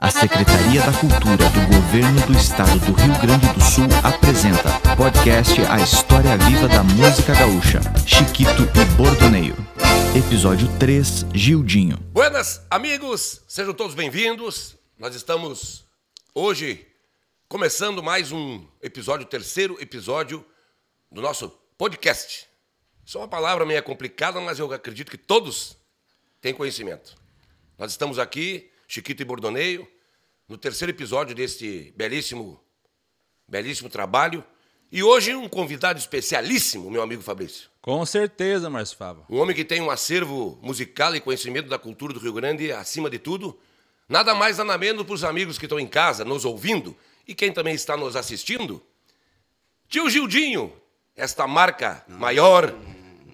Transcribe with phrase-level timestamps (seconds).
[0.00, 5.60] A Secretaria da Cultura do Governo do Estado do Rio Grande do Sul apresenta podcast
[5.62, 9.56] A História Viva da Música Gaúcha, Chiquito e Bordoneio.
[10.16, 11.96] Episódio 3, Gildinho.
[12.12, 14.76] Buenas, amigos, sejam todos bem-vindos.
[14.96, 15.84] Nós estamos
[16.32, 16.86] hoje
[17.48, 20.46] começando mais um episódio, terceiro episódio
[21.10, 22.46] do nosso podcast.
[23.04, 25.76] Isso é uma palavra meio complicada, mas eu acredito que todos
[26.40, 27.16] têm conhecimento.
[27.76, 29.86] Nós estamos aqui Chiquito e Bordoneio,
[30.48, 32.58] no terceiro episódio deste belíssimo,
[33.46, 34.42] belíssimo trabalho.
[34.90, 37.68] E hoje um convidado especialíssimo, meu amigo Fabrício.
[37.82, 39.26] Com certeza, Márcio Fava.
[39.28, 43.10] Um homem que tem um acervo musical e conhecimento da cultura do Rio Grande acima
[43.10, 43.58] de tudo.
[44.08, 47.52] Nada mais, nada menos para os amigos que estão em casa, nos ouvindo, e quem
[47.52, 48.82] também está nos assistindo.
[49.86, 50.72] Tio Gildinho,
[51.14, 52.74] esta marca maior,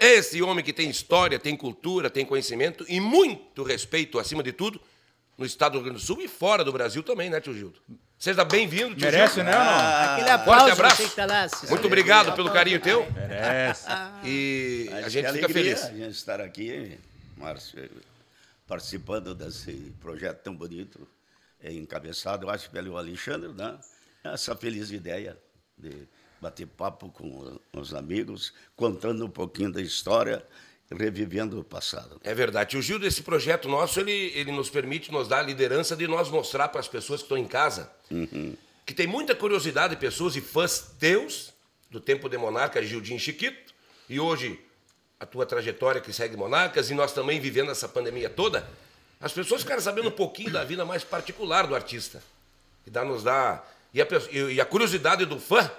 [0.00, 4.80] esse homem que tem história, tem cultura, tem conhecimento e muito respeito acima de tudo
[5.36, 7.80] no estado do Rio Grande do Sul e fora do Brasil também, né, tio Gildo?
[8.18, 9.50] Seja bem-vindo, tio Merece, Gildo.
[9.50, 10.14] né, não?
[10.14, 10.96] Aquele aplauso abraço.
[10.96, 11.46] você que tá lá.
[11.68, 13.10] Muito obrigado pelo carinho teu.
[13.12, 13.86] Merece.
[14.24, 15.84] E a gente que é fica feliz.
[15.84, 16.98] A gente estar aqui,
[17.36, 17.90] Márcio,
[18.66, 21.06] participando desse projeto tão bonito,
[21.62, 23.76] encabeçado, eu acho, pelo Alexandre, né?
[24.22, 25.36] Essa feliz ideia
[25.76, 26.08] de
[26.40, 30.44] bater papo com os amigos, contando um pouquinho da história,
[30.94, 32.20] revivendo o passado.
[32.24, 32.70] É verdade.
[32.70, 36.28] Tio Gildo, esse projeto nosso, ele, ele nos permite, nos dá a liderança de nós
[36.28, 37.90] mostrar para as pessoas que estão em casa
[38.86, 41.52] que tem muita curiosidade, pessoas e fãs teus,
[41.90, 43.72] do tempo de Monarca, Gildinho e Chiquito,
[44.08, 44.60] e hoje
[45.18, 48.68] a tua trajetória que segue Monarcas, e nós também vivendo essa pandemia toda,
[49.20, 52.22] as pessoas ficaram sabendo um pouquinho da vida mais particular do artista.
[52.86, 53.64] E dá, nos dá.
[53.94, 54.06] E a,
[54.50, 55.70] e a curiosidade do fã.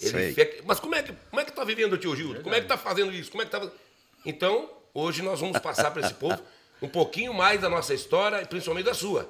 [0.00, 2.40] Ele fica- mas como é, que, como é que tá vivendo o tio Gildo?
[2.42, 3.30] Como é que tá fazendo isso?
[3.30, 3.68] Como é que tá.
[4.24, 6.38] Então, hoje nós vamos passar para esse povo
[6.82, 9.28] um pouquinho mais da nossa história e principalmente da sua.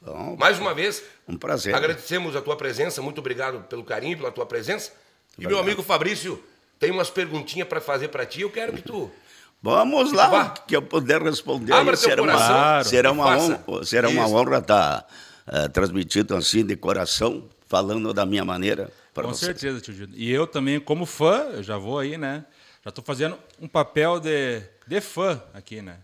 [0.00, 1.74] Bom, Mais uma vez, um prazer.
[1.74, 4.92] agradecemos a tua presença, muito obrigado pelo carinho, pela tua presença.
[5.36, 5.64] E meu Obrigado.
[5.64, 6.42] amigo Fabrício
[6.78, 9.10] tem umas perguntinhas para fazer para ti, eu quero que tu
[9.62, 10.50] Vamos lá, Vá.
[10.50, 11.72] que eu puder responder.
[11.72, 15.06] Abra será coração uma, será uma honra, será uma honra estar
[15.46, 19.46] eh, transmitindo assim de coração, falando da minha maneira para Com você.
[19.46, 20.12] certeza, tio Gildo.
[20.14, 22.44] E eu também, como fã, eu já vou aí, né?
[22.86, 25.98] Já estou fazendo um papel de, de fã aqui, né?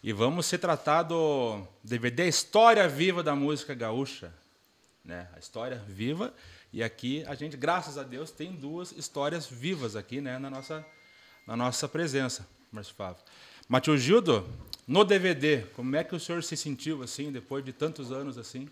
[0.00, 4.32] E vamos se tratar do DVD História Viva da Música Gaúcha.
[5.04, 5.26] Né?
[5.34, 6.32] A história viva.
[6.72, 10.38] E aqui a gente, graças a Deus, tem duas histórias vivas aqui né?
[10.38, 10.86] na, nossa,
[11.44, 12.94] na nossa presença, Márcio.
[13.68, 14.48] Mas, tio Gildo,
[14.86, 18.68] no DVD, como é que o senhor se sentiu assim, depois de tantos anos assim,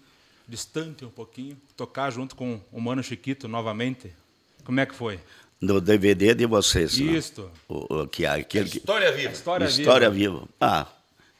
[0.47, 4.15] distante um pouquinho, tocar junto com o Mano Chiquito novamente?
[4.63, 5.19] Como é que foi?
[5.61, 6.99] No DVD de vocês.
[6.99, 7.13] né?
[7.13, 7.51] Isto.
[7.69, 9.33] O, o que é aquele que, história viva.
[9.33, 10.35] História, História viva.
[10.37, 10.49] viva.
[10.61, 10.87] Ah,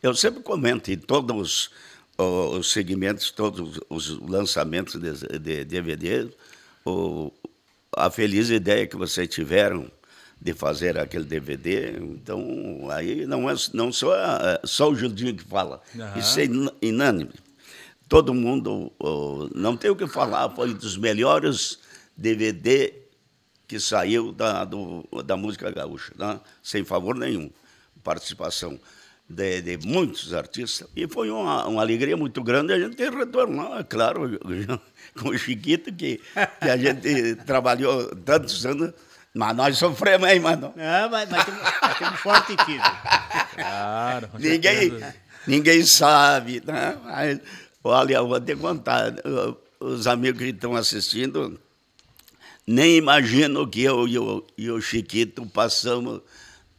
[0.03, 1.71] eu sempre comento em todos
[2.19, 6.29] os, os segmentos, todos os lançamentos de, de DVD,
[6.85, 7.33] o,
[7.97, 9.91] a feliz ideia que vocês tiveram
[10.41, 11.93] de fazer aquele DVD.
[11.99, 15.81] Então, aí não é não só, é só o Gildinho que fala.
[15.99, 16.19] Aham.
[16.19, 16.45] Isso é
[16.83, 17.33] inânime.
[18.09, 21.79] Todo mundo, oh, não tem o que falar, foi um dos melhores
[22.17, 22.93] DVD
[23.71, 26.41] que saiu da, do- da música gaúcha, né?
[26.61, 27.49] sem favor nenhum.
[28.03, 28.81] Participação
[29.29, 30.89] de, de muitos artistas.
[30.97, 34.29] E foi uma, uma alegria muito grande a gente ter retorno, é claro,
[35.17, 36.21] com o Chiquito, que,
[36.61, 38.93] que a gente trabalhou tantos anos,
[39.33, 40.75] mas nós sofremos, hein, mano?
[40.77, 41.45] Ah, mas, mas
[41.97, 42.81] temos, forte time.
[43.55, 44.93] Claro, Ninguém,
[45.47, 46.99] ninguém sabe, né?
[47.05, 47.39] Mas,
[47.85, 49.15] olha, eu vou te contar,
[49.79, 51.57] os amigos que estão assistindo
[52.71, 56.21] nem imaginam que eu e o, e o Chiquito passamos,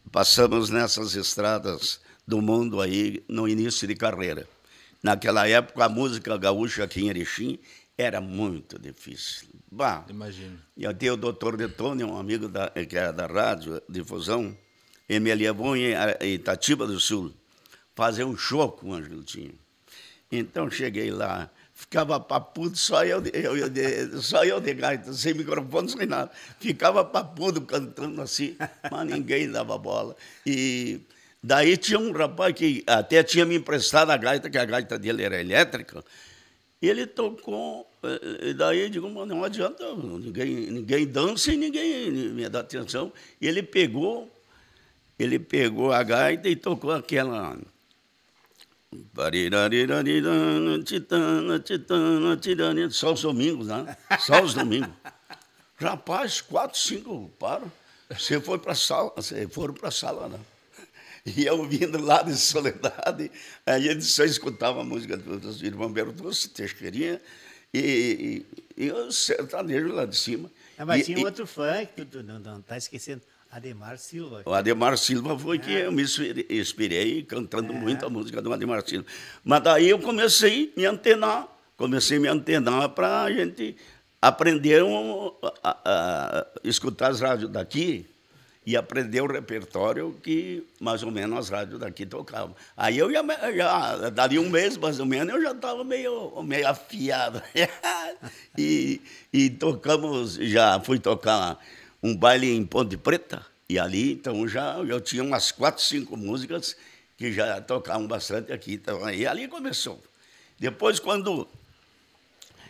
[0.10, 4.48] passamos nessas estradas do mundo aí no início de carreira.
[5.04, 7.60] Naquela época, a música gaúcha aqui em Erechim
[7.98, 9.50] era muito difícil.
[9.70, 10.58] Bah, Imagino.
[10.78, 14.58] e até o doutor Detone, um amigo da, que era da rádio, difusão,
[15.10, 15.92] ele me levou em
[16.22, 17.34] Itatiba do Sul
[17.94, 19.60] fazer um show com o Angeltinho.
[20.32, 25.90] Então cheguei lá, ficava papudo, só eu, eu, eu só eu de gaita, sem microfone,
[25.90, 26.32] sem nada.
[26.60, 28.56] Ficava papudo cantando assim,
[28.92, 30.16] mas ninguém dava bola.
[30.46, 31.02] E
[31.42, 35.24] daí tinha um rapaz que até tinha me emprestado a gaita, que a gaita dele
[35.24, 36.04] era elétrica,
[36.80, 42.12] e ele tocou, eh, e daí eu digo, não adianta, ninguém, ninguém dança e ninguém
[42.12, 43.12] me dá atenção.
[43.40, 44.32] E ele pegou,
[45.18, 47.58] ele pegou a gaita e tocou aquela.
[50.84, 53.98] Titana, titana, tirana, Só os domingos, né?
[54.20, 54.90] Só os domingos.
[55.78, 57.72] Rapaz, quatro, cinco param.
[58.10, 60.40] Você foi para a sala, você foram para a sala, né?
[61.26, 63.32] E eu vindo lá de Soledade,
[63.66, 67.22] a gente só escutava a música dos irmãos Bertucci, Teixeirinha,
[67.74, 68.44] e,
[68.78, 70.52] e, e o sertanejo lá de cima.
[70.78, 73.22] Ah, mas E- tinha e- outro fã que tu não, não tá esquecendo.
[73.52, 74.44] Ademar Silva.
[74.46, 76.04] O Ademar Silva foi que eu me
[76.50, 79.06] inspirei- cantando muito a música do Ademar Silva.
[79.44, 83.76] Mas daí eu comecei a me antenar, comecei a me antenar para a gente
[84.22, 85.34] aprender um,
[85.64, 88.06] a, a- escutar as rádios daqui
[88.66, 92.56] e aprender o repertório que mais ou menos as rádios daqui tocavam.
[92.78, 93.22] Aí eu já,
[93.54, 97.42] já dali um mês mais ou menos, eu já estava meio, meio afiado.
[98.58, 99.02] e,
[99.34, 101.60] e tocamos, já fui tocar
[102.02, 106.76] um baile em Ponte Preta, e ali, então, já eu tinha umas quatro, cinco músicas
[107.18, 108.74] que já tocavam bastante aqui.
[108.74, 110.04] Então, e ali começou.
[110.60, 111.48] Depois, quando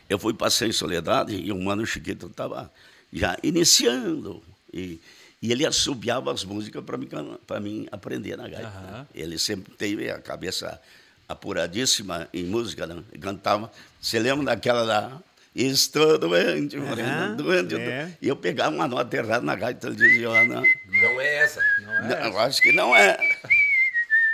[0.07, 2.71] eu fui passar em Soledade, e o Mano Chiquito estava
[3.11, 4.99] já iniciando, e,
[5.41, 7.09] e ele assobiava as músicas para mim,
[7.47, 8.69] pra mim aprender na gaita.
[8.69, 8.87] né?
[8.89, 9.07] Aham.
[9.15, 10.79] Ele sempre teve a cabeça
[11.27, 13.01] apuradíssima em música, né?
[13.19, 13.71] Cantava.
[13.99, 15.21] Você lembra daquela lá?
[15.53, 17.75] Estou doente, morena, doente.
[17.75, 18.09] é.
[18.21, 21.59] E eu pegava uma nota errada na gaita, ele dizia, "Ah, não, Não é essa.
[21.81, 23.17] não, eu acho que não é.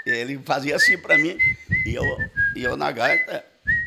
[0.06, 1.38] Ele fazia assim para mim,
[1.86, 2.04] e eu,
[2.56, 3.44] e eu na gaita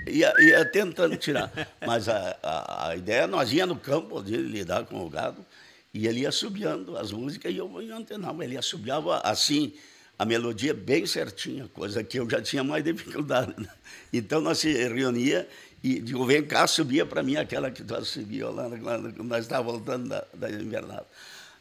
[0.08, 1.50] ia, ia tentando tirar.
[1.86, 5.46] Mas a, a, a ideia, nós ia no campo de lidar com o gado,
[5.94, 8.44] e ele ia subiando as músicas e eu ia antenava.
[8.44, 9.72] Ele assobiava assim,
[10.20, 13.54] a melodia bem certinha, coisa que eu já tinha mais dificuldade.
[13.56, 13.66] né?
[14.12, 15.48] Então nós se reunia
[15.82, 19.72] e digo, vem cá, subia para mim aquela que tu assobiou lá, quando nós estávamos
[19.72, 21.06] voltando da, da invernada.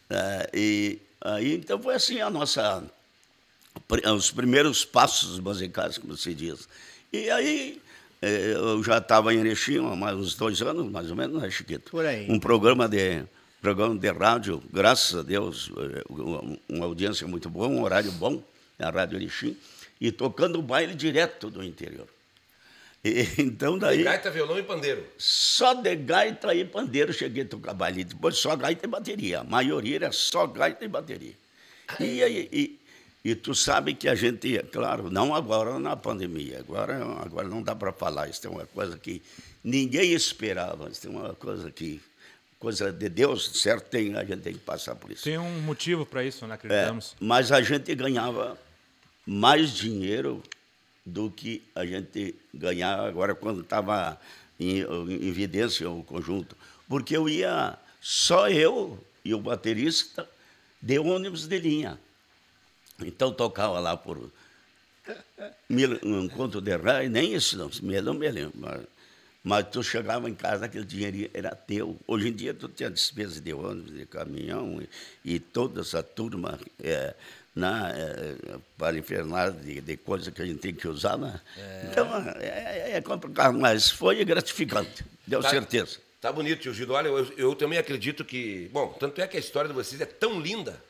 [0.10, 2.84] Eh, e aí, então, foi assim a nossa
[4.14, 6.68] os primeiros passos musicais, como se diz.
[7.14, 7.82] E aí,
[8.22, 11.50] eh, eu já estava em Erechim há mais uns dois anos, mais ou menos, né,
[11.50, 11.92] Chiquito?
[11.92, 12.30] Por aí.
[12.30, 13.24] Um programa de,
[13.62, 15.72] programa de rádio, graças a Deus,
[16.10, 18.44] uma, uma audiência muito boa, um horário bom,
[18.80, 19.58] na Rádio Erechim,
[20.00, 22.08] e tocando baile direto do interior.
[23.04, 25.06] E, então, daí, Gaita, violão e pandeiro.
[25.18, 28.04] só de gaita e pandeiro cheguei a tocar baile.
[28.06, 29.42] Depois só gaita e bateria.
[29.42, 31.34] A maioria era só gaita e bateria.
[32.00, 32.80] E, aí- e,
[33.24, 37.62] e tu sabe que a gente, é claro, não agora na pandemia, agora, agora não
[37.62, 39.22] dá para falar, isso é uma coisa que
[39.64, 42.02] ninguém esperava, isso é uma coisa que,
[42.60, 45.24] coisa de Deus, certo, tem, a gente tem que passar por isso.
[45.24, 46.54] Tem um motivo para isso, né?
[46.54, 47.16] É, Acreditamos.
[47.20, 48.58] mas a gente ganhava
[49.30, 50.42] mais dinheiro
[51.06, 54.20] do que a gente ganhava agora quando estava
[54.60, 56.58] em, em evidência o conjunto.
[56.88, 60.28] Porque eu ia, só eu e o baterista,
[60.82, 62.00] de ônibus de linha.
[63.00, 64.18] Então tocava lá por
[66.04, 68.54] um conto de reais, nem isso não, eu não me lembro.
[68.56, 68.82] Mas,
[69.44, 71.96] mas tu chegava em casa, aquele dinheiro era teu.
[72.08, 74.82] Hoje em dia tu tem a despesa de ônibus, de caminhão
[75.24, 77.14] e, e toda essa turma é,
[77.60, 78.36] na, é,
[78.78, 81.18] para infernal de, de coisas que a gente tem que usar.
[81.18, 81.40] Né?
[81.92, 82.08] Então
[82.40, 85.98] é, é complicado, mas foi gratificante, deu Tá- certeza.
[86.22, 86.94] Tá bonito, tio Gido.
[86.94, 88.70] Olha, eu, eu também acredito que.
[88.74, 90.82] Bom, tanto é que a história de vocês é tão linda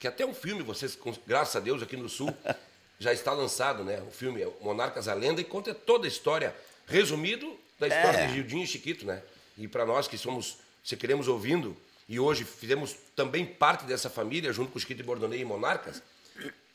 [0.00, 2.34] que até um filme, vocês, graças a Deus, aqui no Sul,
[2.98, 4.00] já está lançado, né?
[4.08, 6.54] O filme é Monarcas a Lenda e conta toda a história,
[6.86, 8.26] resumido da história É.
[8.28, 9.22] de Gildinho e Chiquito, né?
[9.58, 11.76] E para nós que somos, se queremos ouvindo,
[12.08, 16.02] e hoje fizemos também parte dessa família, junto com Chiquito e Bordonei e Monarcas,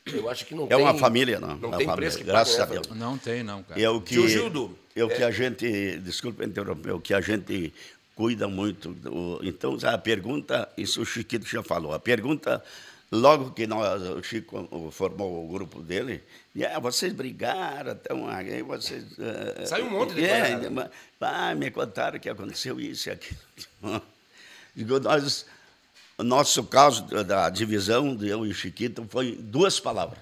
[0.06, 0.76] eu acho que não É tem.
[0.78, 1.56] uma família, não.
[1.56, 2.86] Não Uma tem preço que graças a Deus.
[2.88, 3.80] Não tem, não, cara.
[3.80, 7.12] É o que, Tio Gildo, é o que é- a gente, desculpa interromper, o que
[7.12, 7.72] a gente
[8.14, 8.88] cuida muito.
[8.94, 12.64] do- então, a pergunta, isso o Chiquito já falou, a pergunta,
[13.12, 16.22] logo que nós, o Chico formou o grupo dele,
[16.54, 19.04] e, ah, vocês brigaram, então, aí vocês...
[19.18, 20.88] eh, Saiu um monte de é, coisa, mas-
[21.20, 23.38] ah, me contaram que aconteceu isso e aquilo.
[24.78, 25.44] Digo, nós,
[26.16, 30.20] o nosso caso da- divisão, de eu e o Chiquito, foi duas palavras.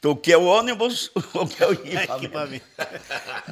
[0.00, 2.64] Toquei o ônibus, o que eu ia Equipamento.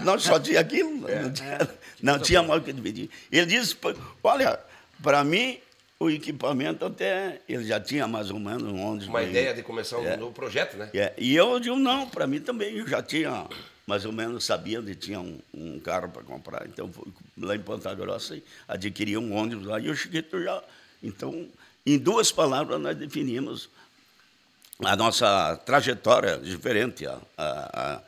[0.03, 1.59] não só tinha aquilo, não tinha,
[2.03, 3.09] não tinha mais o que dividir.
[3.31, 3.95] Ele disse, "Pô,
[4.25, 4.59] olha,
[5.01, 5.61] para mim,
[6.01, 9.07] o equipamento até, ele já tinha mais ou menos um ônibus.
[9.07, 10.17] Uma ideia de começar um É.
[10.17, 10.91] novo projeto, né?
[10.93, 13.47] É, e eu digo, não, para mim também, eu já tinha,
[13.89, 17.07] mais ou menos sabia onde tinha um, um carro para comprar, então fui
[17.39, 20.63] lá em Ponta Grossa e adquiri um ônibus lá, e o Chiquito já,
[21.03, 21.49] então,
[21.87, 23.71] em duas palavras nós definimos
[24.85, 27.07] a nossa trajetória diferente.
[27.07, 28.03] A, a- a-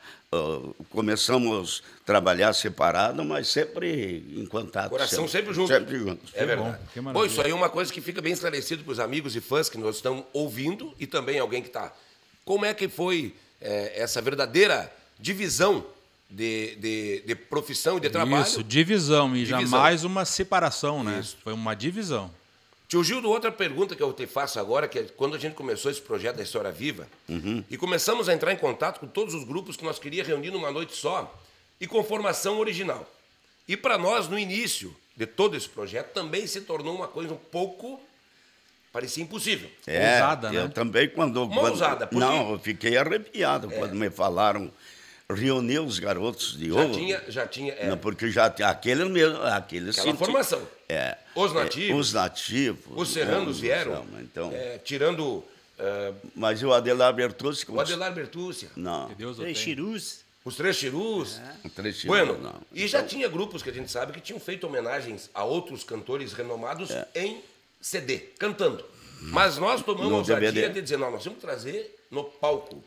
[0.91, 4.91] começamos a trabalhar separado, mas sempre em contato.
[4.91, 5.69] Coração sempre junto.
[5.73, 6.31] Sempre juntos.
[6.35, 6.79] É verdade.
[6.97, 9.41] bom, bom, isso aí é uma coisa que fica bem esclarecido para os amigos e
[9.41, 11.93] fãs que nós estamos ouvindo e também alguém que está.
[12.45, 15.85] Como é que foi eh, essa verdadeira divisão
[16.29, 18.43] de, de, de profissão e de trabalho?
[18.43, 19.61] Isso, divisão, e Divisão.
[19.61, 21.21] jamais uma separação, né?
[21.21, 21.37] Isso.
[21.43, 22.31] Foi uma divisão.
[22.89, 25.91] Tio Gildo, outra pergunta que eu te faço agora, que é quando a gente começou
[25.91, 27.07] esse projeto da História Viva,
[27.71, 30.73] e começamos a entrar em contato com todos os grupos que nós queríamos reunir numa
[30.73, 31.33] noite só,
[31.81, 33.09] e com formação original.
[33.69, 37.37] E para nós, no início de todo esse projeto, também se tornou uma coisa um
[37.37, 38.01] pouco.
[38.93, 39.71] parecia impossível.
[39.87, 40.69] É, Ousada, eu né?
[40.75, 44.69] também quando, Uma quando ousada, porque- não, eu fiquei arrepiado quando me falaram
[45.35, 46.93] reunir os garotos de Já ouro.
[46.95, 47.23] tinha.
[47.29, 50.63] Já tinha é, Não, porque já tinha aquele mesmo, aquele aquela senti- formação.
[50.89, 51.17] É.
[51.35, 52.07] Os É, nativos.
[52.09, 52.85] os nativos.
[52.97, 55.45] Os serranos né, vieram, Então, é, tirando
[55.79, 60.21] é, mas o Adelar Bertuzzi o Adelar Bertúcia, Não, Que Deus o Três chirus.
[60.45, 61.41] os Três Chirus.
[61.65, 62.51] um trecho Bueno, não.
[62.51, 65.85] Então, e já tinha grupos que a gente sabe que tinham feito homenagens a outros
[65.85, 67.07] cantores renomados É.
[67.15, 67.41] em
[67.81, 68.85] CD, cantando.
[69.23, 72.83] Mas nós tomamos a ousadia de dizer, não, nós temos que trazer no palco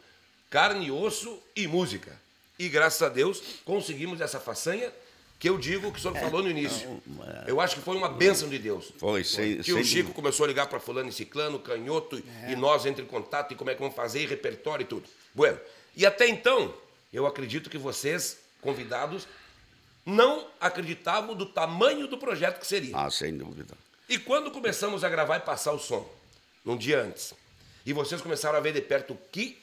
[0.50, 2.12] carne, osso e música.
[2.58, 4.92] E graças a Deus conseguimos essa façanha
[5.40, 7.02] que eu digo que o senhor falou no início.
[7.46, 7.52] é.
[7.52, 8.94] Eu acho que foi uma bênção de Deus.
[8.98, 12.86] Foi, sem, Que o Chico começou a ligar para fulano e ciclano, canhoto, e nós
[12.86, 15.04] entre em contato e como é que vamos fazer, e repertório e tudo.
[15.34, 15.60] Bueno,
[15.98, 16.74] e até então,
[17.12, 19.28] eu acredito que vocês, convidados,
[20.06, 22.96] não acreditavam do tamanho do projeto que seria.
[22.96, 23.76] Ah, sem dúvida.
[24.08, 26.10] E quando começamos a gravar e passar o som,
[26.64, 27.34] num dia antes,
[27.86, 29.62] e vocês começaram a ver de perto o que,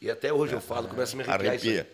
[0.00, 1.86] e até hoje eu falo, começa a me arrepiar isso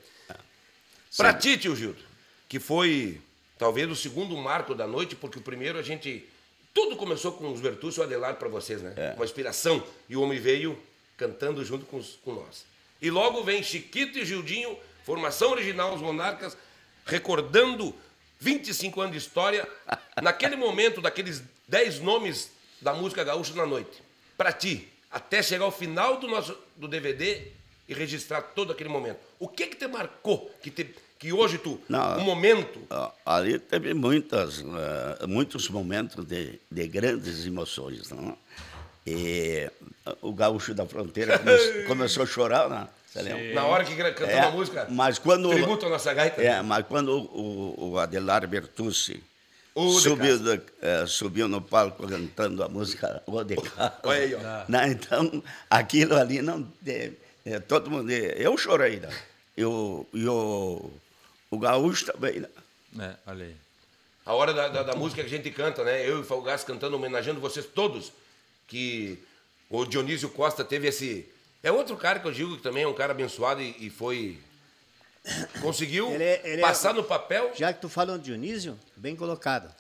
[1.17, 2.03] Pra ti, tio Gildo,
[2.49, 3.21] que foi
[3.59, 6.27] talvez o segundo marco da noite, porque o primeiro a gente.
[6.75, 8.95] Tudo começou com os Bertucci e o Adelar para vocês, né?
[8.97, 9.13] É.
[9.15, 9.85] Uma inspiração.
[10.09, 10.81] E o homem veio
[11.19, 12.65] cantando junto com, os- com nós.
[13.01, 16.57] E logo vem Chiquito e Gildinho, formação original, os Monarcas,
[17.05, 17.95] recordando
[18.41, 19.69] 25 anos de história,
[20.23, 22.51] naquele momento, daqueles 10 nomes
[22.81, 24.03] da música gaúcha na noite.
[24.37, 27.49] Pra ti, até chegar ao final do nosso do DVD
[27.89, 29.19] e registrar todo aquele momento.
[29.39, 30.51] O que que te marcou?
[30.63, 32.81] Que, te, que hoje tu, Não, um momento,
[33.25, 38.11] Ali teve muitas, eh, muitos momentos de, de grandes emoções.
[38.11, 38.37] Não?
[39.07, 39.69] E
[40.07, 42.89] ah, o gaúcho da fronteira come- começou a chorar, né?
[43.53, 46.41] Na hora que cantou É, a música, mas quando tributo à nossa gaita.
[46.43, 49.23] é, mas quando o, o Adelar Bertucci
[49.75, 50.39] O subiu,
[50.81, 54.39] eh, subiu no palco cantando a música O de Casa, Olha aí, ó.
[54.67, 54.89] né?
[54.93, 57.11] então aquilo ali não eh,
[57.45, 59.09] eh, todo mundo eu chorei né?
[59.57, 60.91] e o, e o,
[61.51, 62.49] o gaúcho também né?
[62.99, 63.57] É, olha aí.
[64.25, 66.09] A hora da, da- da música que a gente canta, né?
[66.09, 68.13] Eu e o Falgás cantando, homenageando vocês todos.
[68.69, 69.19] Que
[69.69, 71.27] o Dionísio Costa teve esse.
[71.63, 74.39] É outro cara que eu digo que também é um cara abençoado e, e foi.
[75.61, 77.53] Conseguiu Ele é- ele é- passar no papel.
[77.57, 79.73] Já que tu falou de Dionísio, bem colocado.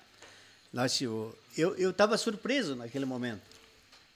[0.73, 3.43] Nós, eu eu estava surpreso naquele momento.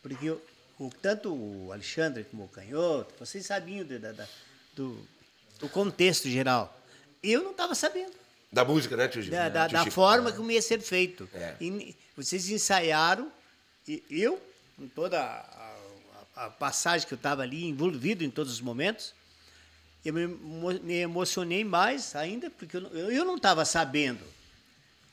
[0.03, 0.41] Porque o,
[0.79, 4.29] o- tanto o Alexandre como o Canhoto, vocês sabiam de- da- da-
[4.75, 4.99] do,
[5.59, 6.79] do contexto geral.
[7.23, 8.13] Eu não estava sabendo.
[8.53, 9.31] Da música, né, tio Gil?
[9.33, 11.29] da, da- Tio da forma como ia ser feito.
[11.35, 11.55] É.
[11.61, 13.31] E vocês ensaiaram,
[13.89, 14.41] e eu,
[14.77, 15.77] com toda a,
[16.37, 19.15] a- a passagem que eu estava ali, envolvido em todos os momentos,
[20.05, 20.27] eu me,
[20.81, 24.25] me emocionei mais ainda, porque eu, eu não estava sabendo.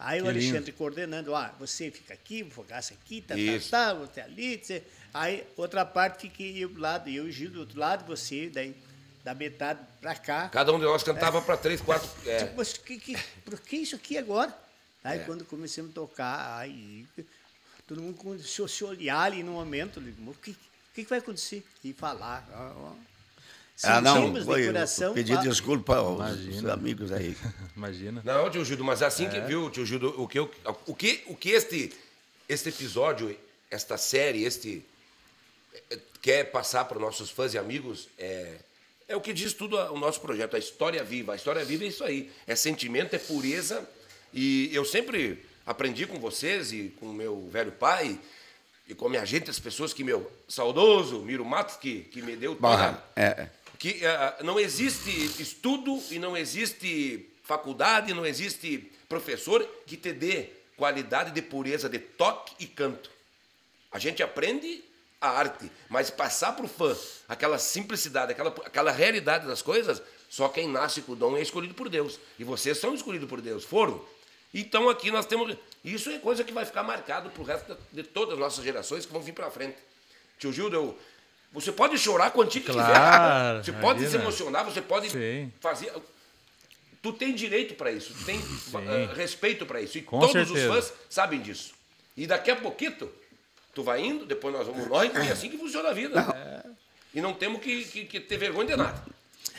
[0.04, 0.40] Aí o Que lindo.
[0.48, 3.72] Alexandre coordenando, ah, você fica aqui, o Fogaça aqui, tá, tá, Isso.
[3.72, 4.60] tá, você ali.
[4.62, 4.84] Você...
[5.14, 8.50] Aí outra parte fiquei eu do lado, eu e o Gil do outro lado, você,
[8.50, 8.76] daí
[9.24, 10.50] da metade para cá.
[10.50, 12.10] Cada um de nós cantava para três, quatro.
[12.28, 12.40] É.
[12.40, 14.54] Tipo, mas que, que, por que isso aqui agora?
[15.02, 15.24] Aí É.
[15.24, 17.08] quando comecei a tocar, aí
[17.88, 20.56] todo mundo começou a se olhar ali no momento, digo, o que, o
[20.94, 21.66] que que vai acontecer?
[21.82, 22.46] E falar.
[22.52, 23.13] ó, ó.
[23.82, 25.14] Ah não foi coração.
[25.14, 26.74] pedir fa- desculpa aos Imagina.
[26.74, 27.36] amigos aí
[27.76, 28.22] Imagina.
[28.24, 29.30] Não, tio Gildo, mas assim É.
[29.30, 30.52] que viu, tio Gildo, o que, eu-
[30.86, 31.92] o que, o que este,
[32.48, 33.36] este episódio,
[33.72, 34.86] esta série, este
[35.90, 38.58] eh, quer passar para os nossos fãs e amigos é,
[39.08, 41.34] é o que diz tudo a- o nosso projeto, a história viva.
[41.34, 43.88] A história viva é isso aí, é sentimento, é pureza.
[44.32, 48.20] E eu sempre aprendi com vocês e com o meu velho pai
[48.88, 52.36] e com a minha gente, as pessoas que meu saudoso Miro Matos, que, que me
[52.36, 53.48] deu toda, Bah, é,
[53.84, 55.12] que ah, não existe
[55.42, 62.00] estudo e não existe faculdade, não existe professor que te dê qualidade de pureza de
[62.00, 63.12] toque e canto.
[63.92, 64.82] A gente aprende
[65.20, 66.96] a arte, mas passar para o fã
[67.28, 71.74] aquela simplicidade, aquela, aquela realidade das coisas, só quem nasce com o dom é escolhido
[71.74, 72.18] por Deus.
[72.40, 74.02] E vocês são escolhidos por Deus, foram.
[74.54, 75.58] Então aqui nós temos.
[75.84, 79.06] Isso é coisa que vai ficar marcado para o resto de todas as nossas gerações
[79.06, 79.76] que vão vir para frente.
[80.40, 80.98] Tio Gildo, eu,
[81.54, 83.74] você pode chorar quanto Claro, quiser.
[83.76, 85.52] Você pode se emocionar, você pode Sim.
[85.62, 85.94] fazer.
[87.02, 89.98] Tu tem direito para isso, tu tem ah, respeito para isso.
[89.98, 90.70] E Com todos certeza.
[90.72, 91.74] os fãs sabem disso.
[92.18, 92.96] E daqui a pouquinho,
[93.76, 96.26] tu vai indo, depois nós vamos nós, e é assim que funciona a vida.
[97.14, 99.04] E não temos que, que- que ter vergonha de nada.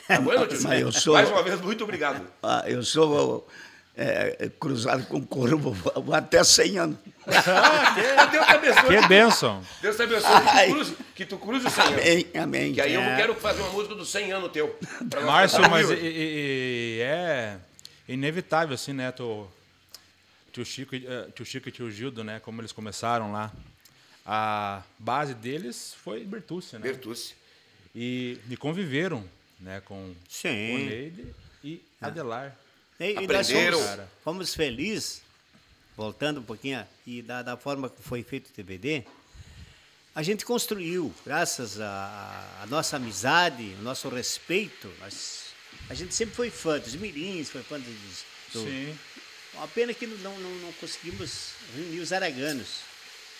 [0.07, 0.19] Tá
[0.91, 2.25] sou- Mais uma vez, muito obrigado.
[2.43, 3.47] Ah, eu sou
[3.97, 6.97] é, é, cruzado com corvo vou até 100 anos.
[7.25, 9.01] Deus te abençoe.
[9.01, 9.63] Que bênção.
[9.81, 10.31] Deus te abençoe.
[10.31, 11.99] Que tu cruze, que tu cruze os 100 anos.
[12.01, 12.73] Amém, amém.
[12.73, 13.15] Que aí eu É.
[13.15, 14.77] quero fazer uma música dos 100 anos teu.
[15.25, 17.57] Márcio, mas e- e- e é
[18.07, 19.11] inevitável, assim, né?
[19.11, 19.47] Tu,
[20.51, 22.39] tio, Chico, e- eh, tio Chico e tio Gildo, né?
[22.39, 23.51] Como eles começaram lá.
[24.25, 26.81] A base deles foi Bertucci, né?
[26.81, 27.35] Bertucci.
[27.95, 29.23] E, e conviveram,
[29.59, 29.81] né?
[29.85, 30.75] Com Sim.
[30.75, 31.25] o Neide
[31.63, 32.55] e Adelar.
[32.99, 33.79] E, e nós Aprenderam.
[33.81, 35.21] fomos, fomos felizes,
[35.97, 39.03] voltando um pouquinho, e da, da forma que foi feito o DVD,
[40.13, 45.47] a gente construiu, graças à nossa amizade, o nosso respeito, nós,
[45.89, 48.23] a gente sempre foi fã dos mirins, foi fã dos...
[48.53, 48.97] do- Sim.
[49.55, 52.79] Uma pena que não, não, não conseguimos reunir os araganos.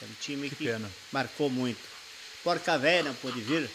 [0.01, 0.89] É um time Que que, pena.
[1.11, 1.79] marcou muito.
[2.41, 3.69] Porca Velha não pôde vir.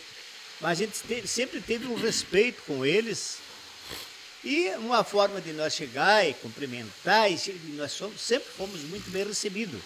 [0.59, 3.39] Mas a gente te- sempre teve um respeito com eles.
[4.43, 7.39] E uma forma de nós chegar e cumprimentar, e
[7.77, 9.81] nós somos, sempre fomos muito bem recebidos.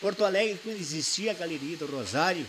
[0.00, 2.46] Porto Alegre, quando existia a Galeria do Rosário,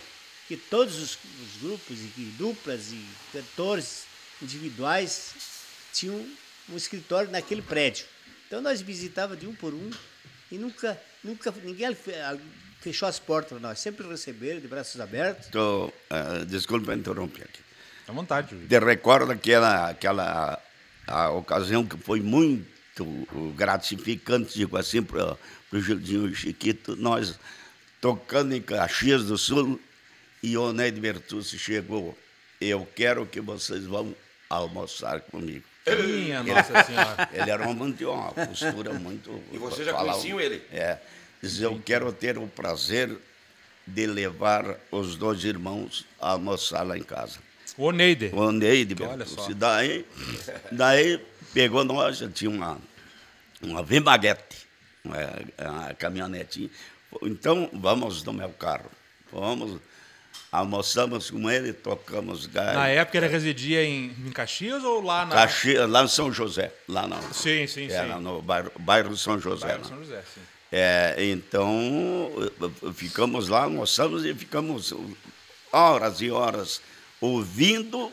[0.47, 4.03] que todos os, os grupos e duplas e cantores
[4.41, 5.33] individuais
[5.93, 6.25] tinham
[6.69, 8.05] um escritório naquele prédio.
[8.47, 9.89] Então nós visitávamos de um por um
[10.51, 12.13] e nunca, nunca ninguém fe-
[12.81, 13.79] fechou as portas para nós.
[13.79, 15.47] Sempre receberam de braços abertos.
[15.47, 17.59] Tô, ah, desculpa interromper aqui.
[18.07, 18.67] À vontade, Júlio.
[18.67, 20.61] Te recordo aquela, aquela
[21.07, 22.67] a ocasião que foi muito
[23.55, 25.37] gratificante, digo assim, para
[25.71, 27.39] o Gildinho e o Chiquito, nós
[28.01, 29.79] tocando em Caxias do Sul
[30.43, 32.17] e o Neide Bertucci chegou.
[32.59, 34.15] Eu quero que vocês vão
[34.49, 35.63] almoçar comigo.
[35.85, 37.29] Minha Nossa Senhora.
[37.31, 39.41] Ele era um homem de uma postura muito.
[39.53, 40.61] E você já conheciam ele?
[40.71, 40.97] É.
[41.41, 43.15] Diz, eu quero ter o prazer
[43.85, 47.39] de levar os dois irmãos a almoçar lá em casa.
[47.77, 48.31] O Neide.
[48.33, 49.47] O Neide Olha só.
[49.53, 50.05] Daí,
[50.71, 52.79] daí pegou nós, tinha uma,
[53.61, 54.67] uma Vimaguete,
[55.05, 55.17] uma,
[55.59, 56.69] uma caminhonetinha.
[57.21, 58.89] Então, vamos no meu carro.
[59.29, 59.79] Fomos,
[60.51, 62.75] almoçamos com ele, tocamos gás.
[62.75, 65.35] Na época ele residia em, em Caxias ou lá na.
[65.35, 66.73] Caxias, lá em São José.
[66.87, 67.21] Lá não.
[67.31, 68.21] Sim, sim, Era sim.
[68.21, 69.67] no bairro, bairro São José.
[69.67, 69.89] Bairro lá.
[69.89, 70.41] São José, sim.
[70.71, 71.71] É, então,
[72.41, 74.93] eh, ficamos lá, almoçamos e ficamos
[75.71, 76.81] horas e horas
[77.21, 78.11] ouvindo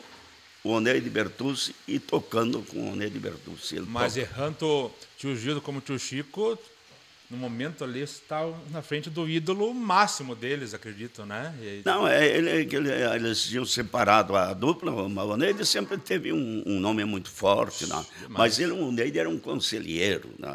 [0.62, 3.76] o Neide Bertucci e tocando com o Neide Bertucci.
[3.76, 6.58] Ele Mas toca- errando tio Gildo como tio Chico,
[7.30, 8.40] no momento ali está
[8.70, 11.54] na frente do ídolo máximo deles, acredito, né?
[11.60, 16.32] E- Não, é, ele, ele- eles tinham separado a dupla, mas o Neide sempre teve
[16.32, 18.04] um, um nome muito forte, né?
[18.28, 20.30] mas ele, o Neide era um conselheiro.
[20.38, 20.48] Né?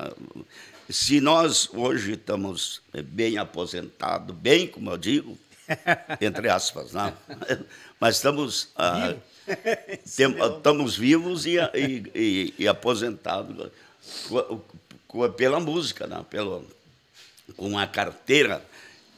[0.89, 5.37] Se nós hoje estamos eh, bem aposentados, bem, como eu digo,
[6.21, 7.13] entre aspas, né?
[7.99, 9.15] Mas estamos, ah,
[10.15, 13.71] tem- estamos vivos e, e- e- e aposentados
[15.07, 16.23] co- pela música, né?
[16.29, 16.65] Pelo,
[17.57, 18.63] com a carteira,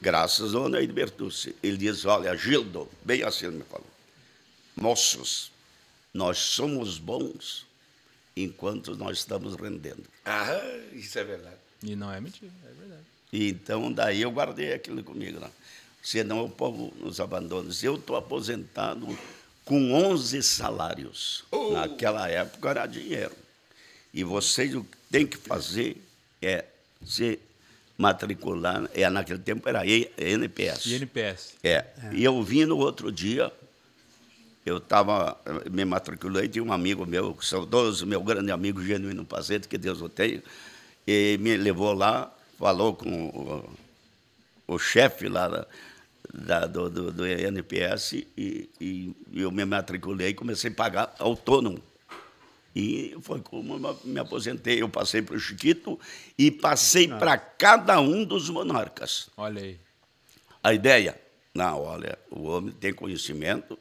[0.02, 1.56] graças ao Neide Bertucci.
[1.62, 3.88] Ele diz, olha, Gildo, bem assim ele me falou,
[4.76, 5.52] moços,
[6.13, 7.65] nós somos bons
[8.36, 10.04] enquanto nós estamos rendendo.
[10.26, 10.60] Ah,
[10.94, 11.56] isso é verdade.
[11.84, 13.02] E não é mentira, é verdade.
[13.34, 15.39] E então, daí eu guardei aquilo comigo.
[15.39, 15.50] Né?
[16.02, 17.70] Senão o povo nos abandona.
[17.84, 19.08] Eu estou aposentado
[19.64, 21.44] com 11 salários.
[21.52, 21.72] Oh!
[21.72, 23.32] Naquela época era dinheiro.
[24.14, 25.98] E vocês o que tem que fazer
[26.42, 26.66] é
[27.06, 27.40] se
[27.98, 28.90] matricular.
[28.94, 30.86] É, naquele tempo era E- NPS.
[30.88, 31.54] E NPS.
[31.64, 31.86] É.
[32.12, 33.52] E eu vim no outro dia,
[34.66, 39.78] eu estava, me matriculei, tinha um amigo meu, saudoso, meu grande amigo Genuíno Pazete, que
[39.78, 40.42] Deus o tenha,
[41.08, 43.28] e me levou lá, falou com
[44.68, 45.66] o, o chefe lá
[46.34, 51.82] da, do, do, do NPS, e, e eu me matriculei e comecei a pagar autônomo.
[52.74, 54.82] E foi como me aposentei.
[54.82, 56.00] Eu passei para o Chiquito
[56.38, 59.80] e passei para cada um dos monarcas Olha aí.
[60.63, 61.20] a ideia.
[61.54, 63.78] Não, olha, o homem tem conhecimento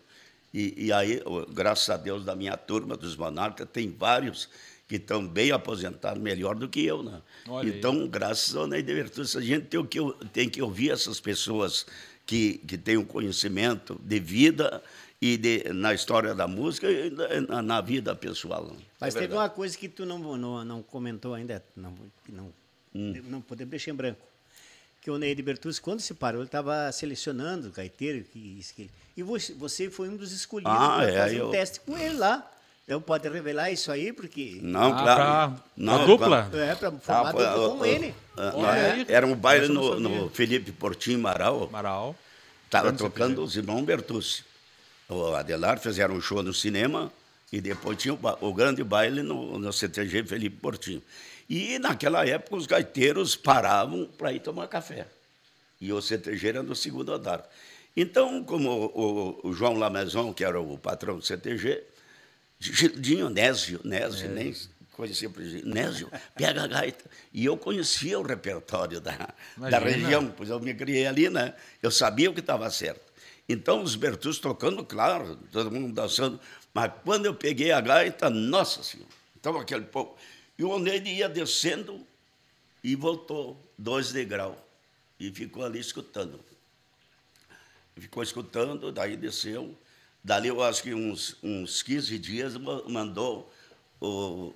[0.52, 4.48] e, e aí, graças a Deus, da minha turma dos monarcas, tem vários
[4.88, 7.22] que estão bem aposentados, melhor do que eu, né?
[7.48, 7.78] Olha aí.
[7.78, 9.98] então, graças ao Ney de Virtude, a gente tem que,
[10.32, 11.86] tem que ouvir essas pessoas
[12.30, 14.80] que, que têm um conhecimento de vida
[15.20, 17.10] e de, na história da música e
[17.48, 18.72] na, na vida pessoal.
[19.00, 21.92] Mas É teve uma coisa que tu não, não, não comentou ainda, não,
[22.28, 22.52] não,
[22.94, 23.14] Hum.
[23.28, 24.20] não podemos deixar em branco.
[25.00, 28.24] Que o Neide Bertuzzi, quando se parou, ele estava selecionando o gaiteiro.
[28.32, 31.50] Que, que e você, você foi um dos escolhidos Ah, para é, fazer um eu-
[31.50, 32.48] teste com ele lá.
[32.90, 34.58] Então pode revelar isso aí, porque.
[34.60, 35.22] Não, Ah, claro.
[35.54, 36.26] pra- não, a dupla?
[36.50, 36.58] claro.
[36.58, 38.14] É, para formar Ah, dupla foi, com ele.
[38.36, 41.68] Olha aí, era um baile no, no Felipe Portinho Amaral.
[41.68, 42.16] Amaral.
[42.64, 44.42] Estava tocando os irmãos Bertucci.
[45.08, 47.12] O Adelar fizeram um show no cinema
[47.52, 51.00] e depois tinha o, o grande baile no, no CTG Felipe Portinho.
[51.48, 55.06] E naquela época os gaiteiros paravam para ir tomar café.
[55.80, 57.48] E o CTG era no segundo andar.
[57.96, 61.84] Então, como o, o João Lamezon, que era o patrão do CTG,
[62.60, 64.28] Gildinho, Nésio, Nésio, é.
[64.28, 64.54] nem
[64.92, 67.04] conhecia por Nésio, pega a gaita.
[67.32, 71.54] E eu conhecia o repertório da, da região, pois eu me criei ali, né?
[71.82, 73.10] Eu sabia o que estava certo.
[73.48, 76.38] Então, os Bertus tocando, claro, todo mundo dançando.
[76.72, 80.14] Mas quando eu peguei a gaita, nossa senhora, então aquele povo.
[80.58, 82.06] E o Oneide ia descendo
[82.84, 84.56] e voltou dois degraus.
[85.18, 86.38] E ficou ali escutando.
[87.96, 89.76] Ficou escutando, daí desceu.
[90.22, 93.50] Dali, eu acho que uns, uns 15 dias, mandou
[94.00, 94.52] o.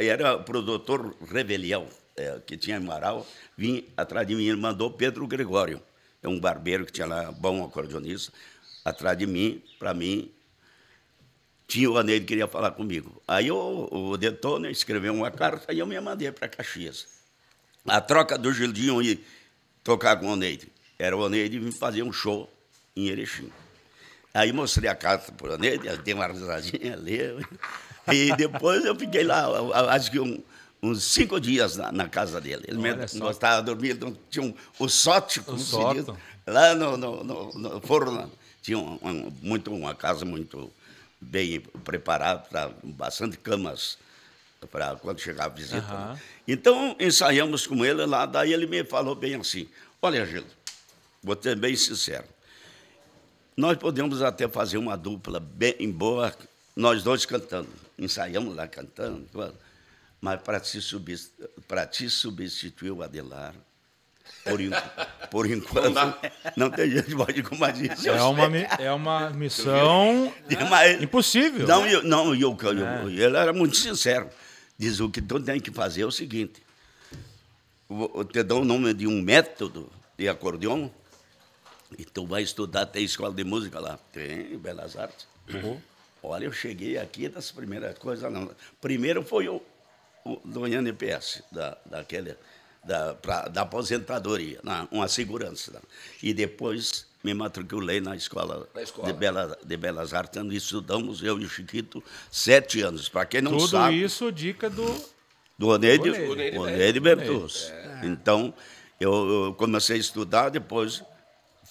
[0.00, 3.26] Era o produtor Rebelião, é, que tinha em Amaral,
[3.56, 5.82] vinha atrás de mim, ele mandou Pedro Gregório,
[6.22, 8.32] é um barbeiro que tinha lá, bom acordeonista,
[8.84, 10.30] atrás de mim, para mim,
[11.66, 13.20] tinha o que queria falar comigo.
[13.26, 17.08] Aí o, o Detona escreveu uma carta e eu me mandei para Caxias.
[17.86, 19.24] A troca do Gildinho ir
[19.82, 20.68] tocar com o Aneide.
[20.98, 22.48] Era o Oneide vir fazer um show
[22.94, 23.50] em Erechim.
[24.34, 27.40] Aí mostrei a carta para ele deu uma risadinha, leu.
[28.12, 29.46] E depois eu fiquei lá,
[29.90, 30.42] acho que um,
[30.82, 32.64] uns cinco dias na, na casa dele.
[32.66, 36.06] Ele Olha mesmo gostava de dormir, então tinha um, o sote, como o diz,
[36.46, 38.30] lá no, no, no, no forno.
[38.60, 40.70] Tinha um, um, muito, uma casa muito
[41.20, 43.98] bem preparada, para bastante camas
[44.70, 45.94] para quando chegava a visita.
[45.94, 46.18] Uhum.
[46.48, 49.68] Então, ensaiamos com ele lá, daí ele me falou bem assim,
[50.00, 50.48] olha, Gildo,
[51.22, 52.24] vou ser bem sincero,
[53.56, 56.34] nós podemos até fazer uma dupla bem boa,
[56.74, 59.26] nós dois cantando, ensaiamos lá cantando,
[60.20, 60.78] mas para te,
[61.90, 63.54] te substituir o Adelar,
[64.44, 64.70] por, in,
[65.30, 65.94] por enquanto,
[66.56, 68.08] não tem gente pode como disse.
[68.08, 68.46] É uma,
[68.78, 70.32] é uma missão
[70.70, 71.66] mas, impossível.
[71.66, 73.12] Não, eu, não eu, eu, é.
[73.12, 74.28] ele era muito sincero.
[74.78, 76.62] Diz, o que tu tem que fazer é o seguinte,
[77.88, 80.90] eu te dou o nome de um método de acordeão,
[81.98, 83.98] e tu vai estudar, tem escola de música lá.
[84.12, 85.26] Tem, Belas Artes.
[85.52, 85.80] Uhum.
[86.22, 88.30] Olha, eu cheguei aqui das primeiras coisas.
[88.32, 88.50] Não.
[88.80, 89.62] Primeiro foi o,
[90.24, 92.34] o do INPS, da, daquele,
[92.82, 95.72] da, pra, da aposentadoria, não, uma segurança.
[95.72, 95.82] Não.
[96.22, 99.12] E depois me matriculei na escola, na escola.
[99.12, 103.08] De, Bela, de Belas Artes, onde estudamos, eu e o Chiquito, sete anos.
[103.08, 103.94] Para quem não Tudo sabe.
[103.94, 105.14] Tudo isso dica do.
[105.56, 106.10] Do Oneide,
[106.58, 107.70] Oneide Bertus.
[107.70, 108.06] É.
[108.06, 108.52] Então,
[108.98, 111.04] eu, eu comecei a estudar, depois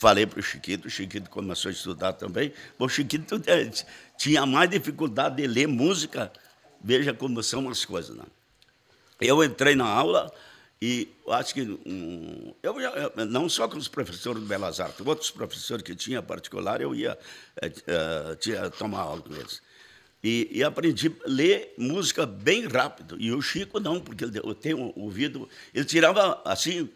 [0.03, 2.51] falei para o Chiquito, o Chiquito começou a estudar também.
[2.77, 3.71] O Chiquito é,
[4.17, 6.29] tinha mais dificuldade de ler música,
[6.83, 8.13] veja como são as coisas.
[8.13, 8.25] Né?
[9.21, 10.29] Eu entrei na aula
[10.81, 15.31] e acho que um, eu, eu, não só com os professores de Belas Artes, outros
[15.31, 17.17] professores que tinha particular, eu ia
[17.61, 19.61] é, tinha, tomar aula com eles.
[20.21, 23.15] E, e, aprendi a ler música bem rápido.
[23.19, 25.47] E o Chico não, porque eu tenho ouvido.
[25.73, 26.89] Ele tirava assim,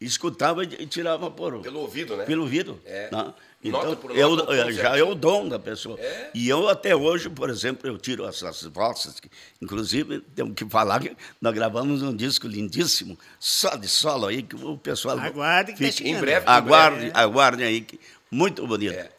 [0.00, 2.24] escutava e tirava por pelo ouvido, né?
[2.24, 2.80] Pelo ouvido.
[2.86, 3.10] É.
[3.10, 3.34] Né?
[3.62, 6.00] Então, nota, eu, já é o dom da pessoa.
[6.00, 6.30] É?
[6.32, 11.00] E eu até hoje, por exemplo, eu tiro essas vozes, que, inclusive temos que falar
[11.00, 15.18] que nós gravamos um disco lindíssimo, só de solo aí, que o pessoal.
[15.18, 16.46] Aguarde que fique, em breve.
[16.48, 17.12] Aguarde, breve.
[17.14, 18.94] aguardem aí, que, muito bonito.
[18.94, 19.10] É.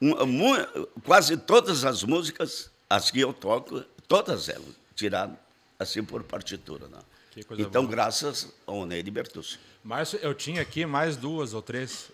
[0.00, 5.36] Um, um, quase todas as músicas, as que eu toco, todas elas, tiradas
[5.80, 6.86] assim por partitura.
[6.86, 6.98] Né?
[7.58, 7.90] Então, boa.
[7.90, 9.58] graças ao Neide Bertucci.
[9.84, 12.10] Mas eu tinha aqui mais duas ou três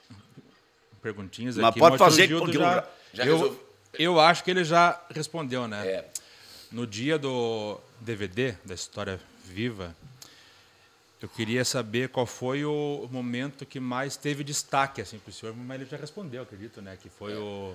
[1.02, 1.78] perguntinhas Mas aqui.
[1.78, 3.66] pode fazer porque já, já eu,
[3.98, 5.86] eu acho que ele já respondeu, né?
[5.86, 6.10] É.
[6.70, 9.96] No dia do DVD, da História Viva,
[11.22, 15.54] eu queria saber qual foi o momento que mais teve destaque assim, para o senhor,
[15.56, 16.98] mas ele já respondeu, acredito, né?
[17.00, 17.36] Que foi é.
[17.36, 17.74] o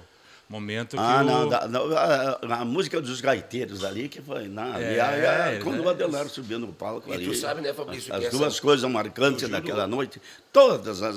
[0.51, 1.49] Momento que ah, não, o...
[1.49, 4.49] da, não a, a, música dos gaiteiros ali, que foi.
[4.49, 7.25] Não, é, a, a, quando é, o Adelar subiu no palco e ali.
[7.25, 8.13] tu sabe, né, Fabrício?
[8.13, 8.61] As, as duas essa...
[8.61, 11.15] coisas marcantes daquela noite, todas as,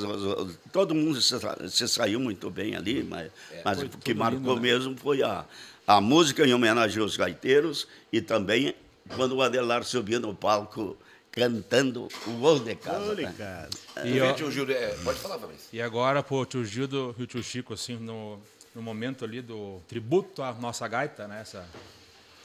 [0.70, 1.34] todo mundo se,
[1.68, 4.60] se, saiu muito bem ali, mas, é, mas o que marcou lindo, né?
[4.60, 5.44] mesmo foi a,
[5.84, 8.72] a música em homenagem aos gaiteiros e também
[9.16, 10.96] quando o Adelar subiu no palco
[11.32, 13.14] cantando o gol de casa.
[13.16, 13.34] Né?
[13.36, 14.06] casa.
[14.06, 15.66] E, ó, tio Gildo, é, pode falar, Fabrício.
[15.72, 18.38] E agora, pô, o tio Gildo e o tio Chico, assim, no,
[18.74, 21.40] no momento ali do tributo à nossa gaita, né?
[21.40, 21.66] Essa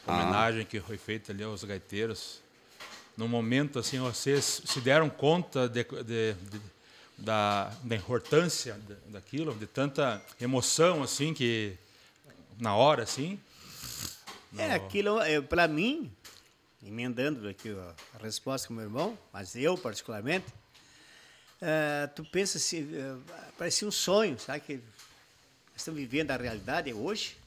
[0.06, 0.66] homenagem ah.
[0.66, 2.42] que foi feita ali aos gaiteiros.
[3.18, 6.62] No momento, assim, vocês se deram conta de, de, de,
[7.18, 11.76] da, da importância daquilo, de tanta emoção, assim, que
[12.60, 13.40] na hora, assim?
[14.52, 14.62] No...
[14.62, 16.12] É, aquilo, é, para mim,
[16.86, 17.76] emendando aqui
[18.16, 20.48] a resposta com meu irmão, mas eu particularmente,
[21.62, 23.22] uh, tu pensa assim, uh,
[23.58, 24.62] parecia um sonho, sabe?
[24.62, 24.80] Que
[25.80, 27.38] estamos vivendo a realidade hoje.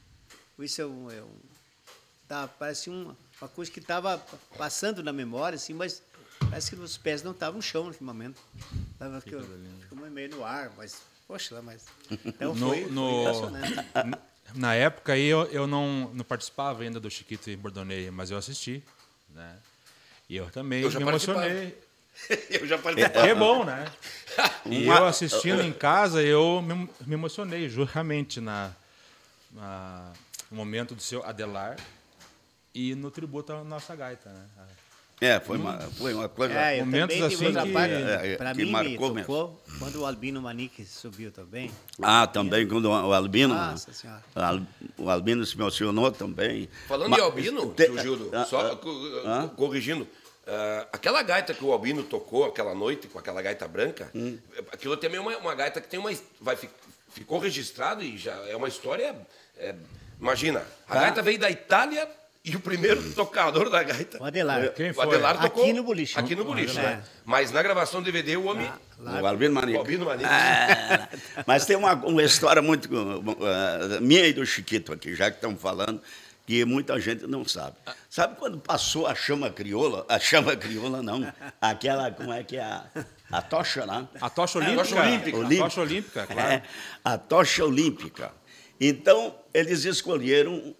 [0.59, 1.31] Isso é um, é um
[2.29, 4.19] tá, parece uma, uma coisa que estava
[4.57, 6.03] passando na memória, assim, mas
[6.39, 8.41] parece que os pés não estavam no chão naquele momento.
[8.99, 9.43] Tava que eu,
[9.81, 11.85] ficou meio no ar, mas, poxa, lá, mas.
[12.25, 13.73] Então No- foi, foi no- impressionante.
[14.55, 18.37] Na época aí eu, eu não, não participava ainda do Chiquito e Bordonei, mas eu
[18.37, 18.83] assisti,
[19.31, 19.57] né?
[20.29, 21.79] E eu também Eu já me emocionei.
[22.51, 23.09] Eu já falei.
[23.09, 23.85] Que é bom, né?
[24.65, 28.71] E Uma- eu assistindo em casa, eu me, me emocionei, justamente na,
[29.53, 30.11] na-
[30.51, 31.77] no momento do seu Adelar
[32.75, 34.47] e no tributo à nossa gaita, né?
[35.21, 36.55] É, foi uma, foi uma coisa.
[36.55, 37.93] É, eu Momentos também tive assim outra que- parte.
[37.95, 39.21] é, Pra que mim, me marcou mesmo.
[39.21, 41.71] tocou quando o Albino Manique subiu também.
[42.03, 43.55] Ah, também quando o Albino.
[43.55, 44.23] Nossa Senhora.
[44.35, 44.63] Al-
[44.99, 46.69] O Albino se emocionou também.
[46.89, 49.51] Falando Ma- em Albino, te- Gildo, ah, só ah, co- ah.
[50.47, 54.39] Ah, aquela gaita que o Albino tocou aquela noite, com aquela gaita branca, Hum.
[54.73, 56.11] aquilo também é uma, uma gaita que tem uma.
[56.41, 56.69] Vai, fi-
[57.15, 59.15] ficou registrado e já é uma história.
[59.59, 59.75] é,
[60.21, 61.01] imagina, a Tá.
[61.03, 62.09] gaita veio da Itália
[62.45, 64.21] e o primeiro tocador da gaita.
[64.21, 64.73] O Adelar.
[64.73, 65.05] Quem O foi?
[65.07, 65.73] Adelar Aqui tocou.
[65.75, 66.19] no boliche.
[66.19, 66.83] Aqui no boliche, É.
[66.83, 67.05] né?
[67.25, 68.69] Mas na gravação do DVD o homem.
[68.99, 69.77] O Albino Manique.
[69.77, 70.29] O Albino Manique.
[70.29, 71.09] Ah,
[71.47, 75.61] mas tem uma, uma história muito uh, minha e do Chiquito aqui, já que estamos
[75.61, 76.01] falando,
[76.47, 77.77] que muita gente não sabe.
[78.11, 80.05] Sabe quando passou a chama crioula?
[80.09, 81.33] A chama crioula não.
[81.61, 82.63] Aquela, como é que é?
[82.63, 82.87] A,
[83.31, 84.09] a tocha, né?
[84.21, 84.83] A tocha olímpica.
[84.83, 85.39] tocha olímpica.
[85.39, 86.53] A tocha olímpica, claro.
[86.53, 86.63] É,
[87.05, 88.33] a tocha olímpica.
[88.81, 90.75] Então, eles escolheram,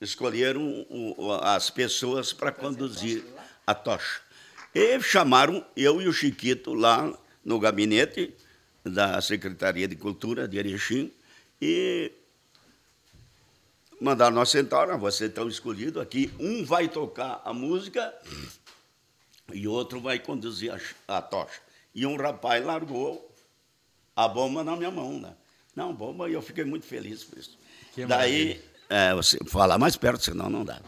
[0.00, 0.86] escolheram
[1.42, 3.24] as pessoas para conduzir
[3.66, 4.20] a tocha.
[4.74, 7.10] E chamaram eu e o Chiquito lá
[7.42, 8.34] no gabinete
[8.84, 11.10] da Secretaria de Cultura de Erechim
[11.60, 12.12] e
[14.00, 18.12] mandaram nós sentar, "Ah, vocês estão escolhidos aqui, um vai tocar a música
[19.52, 20.72] e outro vai conduzir
[21.08, 21.60] a, a tocha.
[21.94, 23.30] E um rapaz largou
[24.14, 25.32] a bomba na minha mão, né?
[25.74, 27.58] Não, bomba, e eu fiquei muito feliz por isso.
[27.94, 30.80] Que Daí, é, você fala mais perto, senão não dá.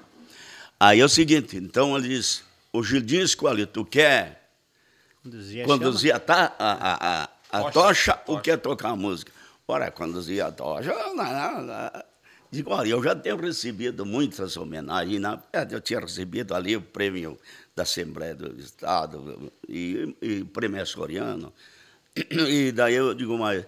[0.80, 2.42] Aí é o seguinte, então ele disse,
[2.72, 4.48] o Gildinho escolhe, tu quer
[5.22, 7.28] Conduzia a conduzir a, ta- a, a, a,
[7.60, 9.32] a Tocha, tocha, ou quer tocar a música?
[9.66, 11.90] Ora, conduzir a tocha, não, não, não.
[12.50, 15.20] Digo, olha, eu já tenho recebido muitas homenagens.
[15.20, 17.38] Na verdade, eu tinha recebido ali o prêmio
[17.76, 21.52] da Assembleia do Estado e, e prêmio Soriano.
[22.30, 23.64] E daí eu digo, mas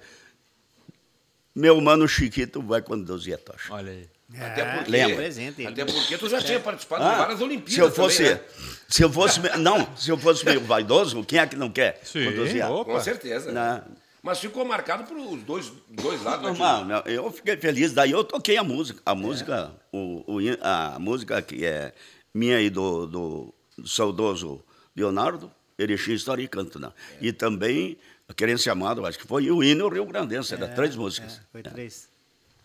[1.54, 3.72] meu mano Chiquito vai conduzir a tocha.
[3.72, 4.08] Olha aí.
[4.32, 4.46] chama.
[4.46, 5.16] Até É, porque, Lembra.
[5.16, 5.66] presente.
[5.66, 7.74] até porque tu já tinha participado de Ah, várias Olimpíadas.
[7.74, 8.40] se eu fosse, também, né?
[8.88, 12.24] se eu fosse, não, se eu fosse meio vaidoso, quem é que não quer Sim,
[12.26, 12.62] conduzir?
[12.64, 12.92] a- opa.
[12.92, 13.52] Com certeza.
[13.52, 13.84] Não.
[14.22, 16.85] Mas ficou marcado para os dois, dois lados, né?
[16.85, 17.92] Não, eu fiquei feliz.
[17.92, 19.00] Daí eu toquei a música.
[19.06, 21.94] A música, o, o- a música que é
[22.35, 24.62] minha e do, do, do saudoso
[24.94, 26.78] Leonardo, Erechim História e Canto.
[26.78, 26.92] Né?
[27.20, 27.96] E também,
[28.28, 31.37] a Querência Amada, acho que foi e o hino Rio Grandense, era três músicas.
[31.38, 32.09] É, foi três.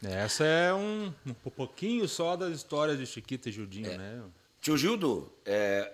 [0.03, 3.97] Essa é um, um pouquinho só das histórias de Chiquita e Gildinho, É.
[3.97, 4.21] né?
[4.61, 5.89] Tio Gildo, é,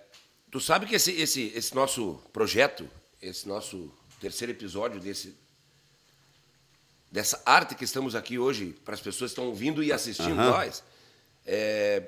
[0.49, 2.87] tu sabe que esse, esse, esse nosso projeto,
[3.21, 5.35] esse nosso terceiro episódio desse,
[7.11, 10.51] dessa arte que estamos aqui hoje, para as pessoas que estão ouvindo e assistindo Aham.
[10.51, 10.83] nós,
[11.45, 12.03] é,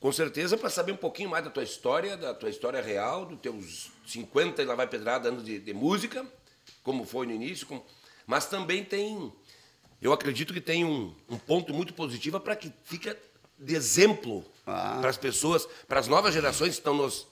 [0.00, 3.38] com certeza para saber um pouquinho mais da tua história, da tua história real, dos
[3.40, 6.26] teus 50 e lá vai pedrada anos de, de música,
[6.82, 7.66] como foi no início,
[8.26, 9.32] mas também tem,
[10.00, 13.16] eu acredito que tem um, um ponto muito positivo para que fica
[13.58, 14.98] de exemplo Ah.
[15.00, 17.26] para as pessoas, para as novas gerações que estão nos.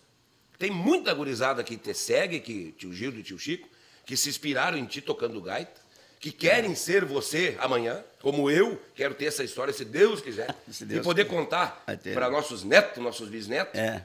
[0.59, 3.69] Tem muita gurizada que te segue, que tio Gildo e tio Chico,
[4.05, 5.81] que se inspiraram em ti tocando gaita,
[6.21, 10.85] que querem ser você amanhã, como eu quero ter essa história, se Deus quiser, Se
[10.85, 11.37] e Deus poder quiser.
[11.37, 13.79] contar para nossos netos, nossos bisnetos.
[13.79, 14.05] É.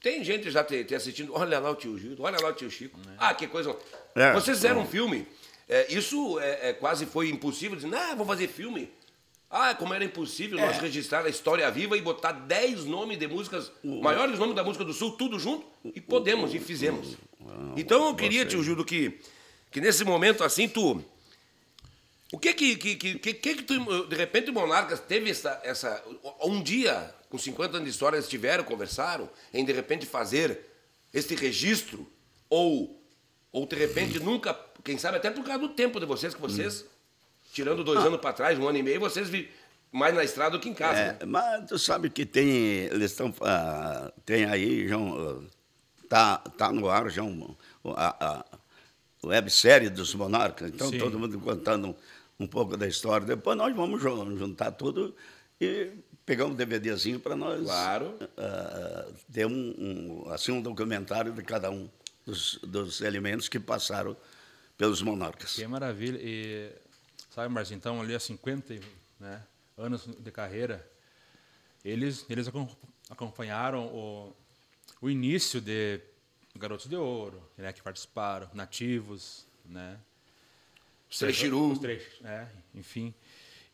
[0.00, 2.70] Tem gente já te, te assistindo, olha lá o tio Gildo, olha lá o tio
[2.70, 2.98] Chico.
[3.18, 3.76] Ah, que coisa.
[4.14, 4.32] É.
[4.32, 5.26] Vocês fizeram um filme.
[5.68, 7.74] é, isso é, é, quase foi impossível.
[7.76, 8.90] Dizer, não, vou fazer filme.
[9.50, 10.66] Ah, como era impossível É.
[10.66, 14.84] nós registrar a história viva e botar 10 nomes de músicas, maiores nomes da música
[14.84, 17.16] do Sul, tudo junto, e podemos, e fizemos.
[17.76, 19.18] Então eu queria, tio Gildo, que,
[19.70, 21.02] que nesse momento assim, tu.
[22.30, 26.04] O que que, que, que, que, que tu, de repente, o Monarcas teve essa, essa.
[26.44, 30.60] Um dia, com 50 anos de história, eles tiveram, conversaram, em de repente fazer
[31.12, 32.06] este registro,
[32.50, 33.02] ou,
[33.50, 36.84] ou de repente nunca, quem sabe até por causa do tempo de vocês, que vocês,
[37.52, 39.48] tirando dois anos para trás, um ano e meio, vocês vi
[39.90, 40.98] mais na estrada do que em casa.
[40.98, 41.16] né?
[41.20, 45.46] É, mas tu sabe que tem, eles estão, ah, tem aí, já, um,
[46.10, 47.56] tá, tá no ar já um,
[47.96, 48.44] a, a
[49.26, 50.98] websérie dos monarcas, então Sim.
[50.98, 51.96] todo mundo contando
[52.38, 53.26] um, pouco da história.
[53.26, 55.14] Depois nós vamos jun- juntar tudo
[55.60, 55.90] e
[56.24, 58.16] pegar um DVDzinho para nós Claro.
[58.36, 61.88] ah, ter um, um, assim, um documentário de cada um
[62.24, 64.16] dos, dos elementos que passaram
[64.76, 65.54] pelos monarcas.
[65.54, 66.18] Que maravilha.
[66.22, 66.70] E
[67.30, 68.78] sabe, Marcinho, então ali há 50
[69.18, 69.42] né,
[69.76, 70.88] anos de carreira,
[71.84, 72.68] eles, eles acom-
[73.10, 74.36] acompanharam o,
[75.00, 76.00] o início de
[76.56, 79.98] Garotos de Ouro, né, que participaram, Nativos, né?
[81.10, 81.72] Os Trechiru.
[81.72, 83.14] Os trechos, é, enfim.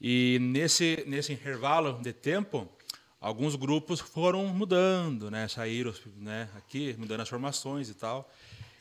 [0.01, 2.69] E nesse, nesse intervalo de tempo,
[3.21, 5.49] alguns grupos foram mudando, né?
[5.49, 8.31] Saíram né, aqui, mudando as formações e tal.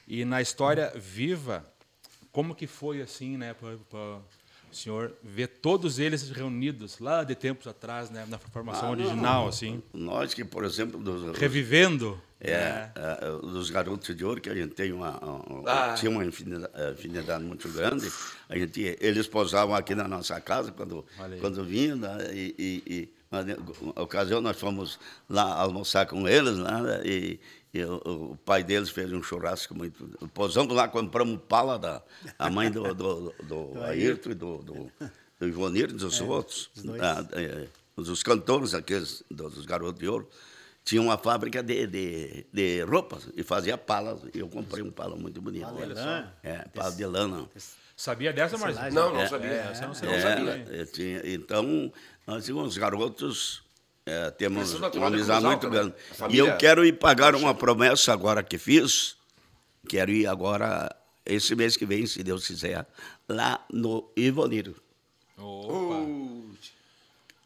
[0.08, 1.66] E na história viva,
[2.32, 4.22] como que foi assim, né, para o
[4.76, 9.48] senhor ver todos eles reunidos lá de tempos atrás, né, na formação Ah, original, não.
[9.48, 12.20] assim, Nós que, por exemplo, dos, revivendo.
[12.52, 12.92] É, né?
[12.96, 15.20] é, dos garotos de ouro, que a gente tem uma,
[15.66, 15.94] Ah.
[15.94, 18.12] tinha uma afinidade, afinidade muito grande,
[18.50, 21.06] a gente, eles posavam aqui na nossa casa quando,
[21.40, 27.02] quando vinham, né, e, e, e na ocasião nós fomos lá almoçar com eles, né,
[27.06, 27.40] e,
[27.74, 27.96] e o,
[28.34, 30.06] o pai deles fez um churrasco muito...
[30.34, 32.04] Posamos lá, compramos pala da
[32.38, 34.92] a mãe do, do, do, do Ayrton e do, do,
[35.40, 37.02] do Ivonir e dos outros, os dois.
[37.02, 40.30] ah, é, os cantores, aqueles dos garotos de ouro,
[40.84, 44.20] tinha uma fábrica de, de, de roupas e fazia palas.
[44.34, 45.64] E eu comprei um pala muito bonito.
[45.66, 46.34] Pala de lã?
[46.44, 47.48] É, pala de lã.
[47.96, 48.76] Sabia dessa, mas.
[48.94, 49.48] Não, não É, sabia.
[49.50, 50.66] é, não Não sabia.
[50.70, 51.92] É, é, tinha- então,
[52.28, 53.64] nós tínhamos uns garotos,
[54.06, 55.90] é, temos não uma amizade muito grande.
[55.90, 55.96] né?
[56.20, 59.16] A E eu quero ir pagar uma promessa agora que fiz.
[59.88, 60.94] Quero ir agora,
[61.26, 62.86] esse mês que vem, se Deus quiser,
[63.30, 64.76] lá no Ivoniro.
[65.38, 65.93] Opa,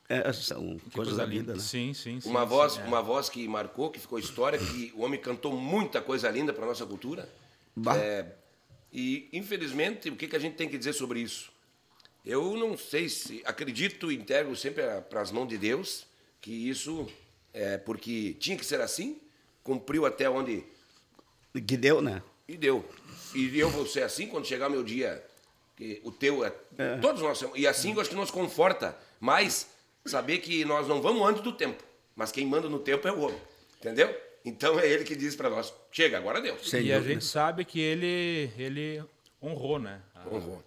[0.09, 1.59] É, são que coisas da vida, né?
[1.59, 2.29] Sim, sim, sim.
[2.29, 2.83] Uma sim, voz, é.
[2.83, 6.65] uma voz que marcou, que ficou história, que o homem cantou muita coisa linda para
[6.65, 7.27] nossa cultura.
[7.75, 7.97] Bah.
[7.97, 8.25] É,
[8.91, 11.51] e, infelizmente, o que, que a gente tem que dizer sobre isso?
[12.25, 13.41] Eu não sei se.
[13.45, 16.05] Acredito e entrego sempre para as mãos de Deus
[16.39, 17.07] que isso
[17.53, 19.19] é porque tinha que ser assim,
[19.63, 20.63] cumpriu até onde.
[21.53, 22.21] Que deu, né?
[22.47, 22.85] E deu.
[23.35, 25.23] E eu vou ser assim quando chegar meu dia.
[25.75, 26.51] Que o teu é.
[27.01, 27.57] Todos nós somos.
[27.57, 29.67] E assim eu acho que nos conforta mais
[30.09, 31.83] saber que nós não vamos antes do tempo.
[32.15, 33.39] Mas quem manda no tempo é o homem.
[33.79, 34.15] Entendeu?
[34.43, 36.57] Então é ele que diz para nós: chega, agora deu.
[36.59, 37.13] Sem E a dúvida.
[37.13, 39.03] gente sabe que ele, ele
[39.41, 40.01] honrou, né?
[40.15, 40.63] A, Honrou.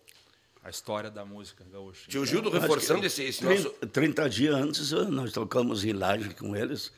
[0.63, 2.03] a história da música gaúcha.
[2.09, 3.87] Tio Gildo reforçando esse, esse 30, nosso.
[3.89, 6.93] 30 dias antes, eh, nós tocamos em Laje com eles.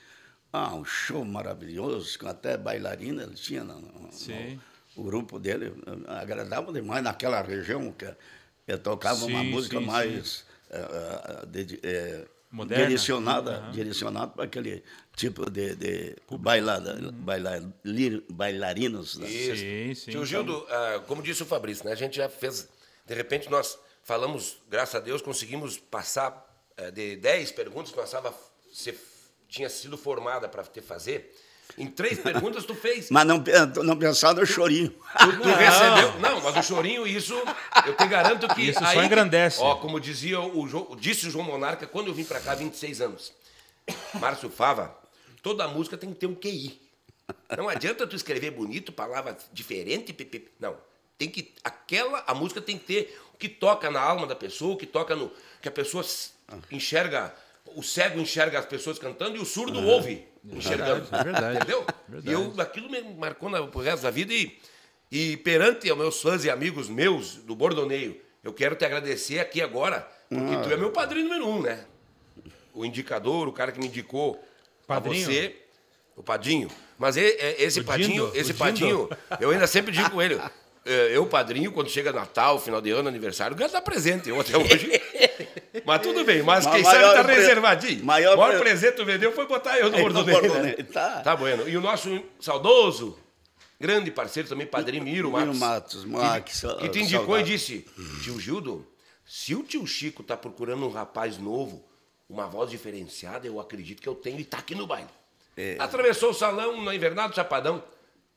[0.52, 4.60] Ah, um show maravilhoso, com até bailarina, ele tinha no, no- Sim.
[4.96, 5.72] no- o grupo dele.
[5.86, 8.06] eh, Agradava demais naquela região, que
[8.68, 10.44] eu tocava uma Sim, música sim, mais
[11.48, 12.84] de- eh, Moderna.
[12.84, 13.70] direcionada, Aham.
[13.72, 14.84] direcionada para aquele
[15.16, 19.16] tipo de, de bailada, baila- li- bailarinos.
[19.16, 19.26] né?
[19.28, 19.56] Isso.
[19.56, 20.10] Sim, sim.
[20.12, 22.68] Tio Gildo, ah, como disse o Fabrício, né, a gente já fez.
[23.06, 28.10] De repente nós falamos, graças a Deus, conseguimos passar eh, de 10 perguntas que nós
[28.10, 28.34] tava,
[28.72, 28.98] se-
[29.48, 31.34] tinha sido formada para te fazer.
[31.78, 33.08] Em três perguntas tu fez.
[33.10, 34.90] Mas não, pe- não pensar no chorinho.
[34.90, 36.20] Tu, tu recebeu.
[36.20, 37.34] Não, mas o chorinho, isso,
[37.86, 38.62] eu te garanto que.
[38.68, 39.58] Isso só aí- engrandece.
[39.60, 43.00] Ó, como dizia o, disse o João Monarca quando eu vim pra cá há 26
[43.00, 43.32] anos.
[44.14, 44.94] Márcio Fava,
[45.42, 46.78] toda música tem que ter um QI.
[47.56, 50.48] Não adianta tu escrever bonito, palavra diferente, pipi.
[50.60, 50.76] Não.
[51.16, 51.54] Tem que.
[51.64, 52.22] Aquela.
[52.26, 55.16] A música tem que ter o que toca na alma da pessoa, o que toca
[55.16, 55.32] no.
[55.62, 56.30] Que a pessoa s-
[56.70, 57.34] enxerga.
[57.74, 61.06] O cego enxerga as pessoas cantando e o surdo ouve enxergando.
[61.12, 61.56] é verdade.
[61.56, 61.86] Entendeu?
[62.08, 62.30] Verdade.
[62.30, 64.58] E eu, aquilo me marcou na, pro resto da vida e,
[65.10, 69.60] e perante aos meus fãs e amigos meus do Bordoneio, eu quero te agradecer aqui
[69.60, 71.84] agora, porque tu é meu padrinho número um, né?
[72.74, 74.42] O indicador, o cara que me indicou
[74.86, 75.24] Padrinho?
[75.24, 75.56] a você,
[76.16, 76.68] o Padinho.
[76.98, 79.08] Mas esse O Padinho, Dindo, esse o Padinho,
[79.40, 80.40] eu ainda sempre digo com ele,
[80.84, 84.56] é, eu, Padrinho, quando chega Natal, final de ano, aniversário, quero dar presente, eu até
[84.56, 84.90] hoje.
[85.84, 88.04] Mas tudo bem, mas Mas quem sabe tá pre- reservadinho.
[88.04, 90.40] maior o maior pre- presente que tu vendeu foi botar eu no Bordoneio.
[90.40, 90.84] Bordoneio, Né?
[90.84, 91.20] tá.
[91.22, 91.68] Tá bueno.
[91.68, 93.18] E o nosso saudoso,
[93.80, 96.04] grande parceiro também, Padrinho Miro Miro Matos.
[96.04, 97.86] Matos, Max, que, que te ah, indicou e disse,
[98.22, 98.86] tio Gildo,
[99.26, 101.84] se o tio Chico tá procurando um rapaz novo,
[102.28, 105.08] uma voz diferenciada, eu acredito que eu tenho e tá aqui no baile.
[105.56, 105.76] É.
[105.78, 107.82] Atravessou o salão na Invernado Chapadão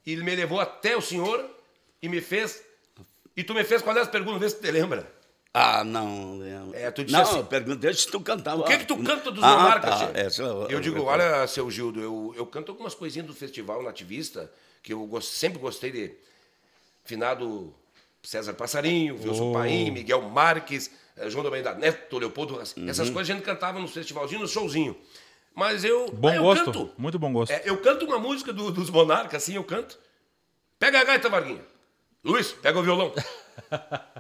[0.06, 1.46] e ele me levou até o senhor
[2.02, 2.62] e me fez...
[3.38, 5.10] E tu me fez qual é as perguntas, vê se tu te lembra.
[5.58, 6.42] Ah, não.
[6.74, 8.62] É, tu disse não, assim- eu perguntei se tu cantava.
[8.62, 12.02] O que que tu canta dos ah, monarcas, tá, essa Eu digo, olha, seu Gildo,
[12.02, 14.52] eu, eu canto algumas coisinhas do festival nativista,
[14.84, 16.14] que eu gos- sempre gostei de.
[17.06, 17.74] Finado
[18.24, 19.54] César Passarinho, Wilson Oh.
[19.54, 22.90] Paim, Miguel Marques, eh, João Domingo da Neto, Leopoldo Uhum.
[22.90, 24.96] Essas coisas a gente cantava nos festivalzinhos, nos showzinhos.
[25.54, 26.12] Mas eu.
[26.12, 26.92] Bom ah, eu gosto, Canto.
[26.98, 27.52] muito bom gosto.
[27.52, 29.98] É, eu canto uma música do- dos monarcas, assim, eu canto.
[30.80, 31.62] Pega a gaita, Varguinha.
[32.24, 33.14] Luiz, pega o violão.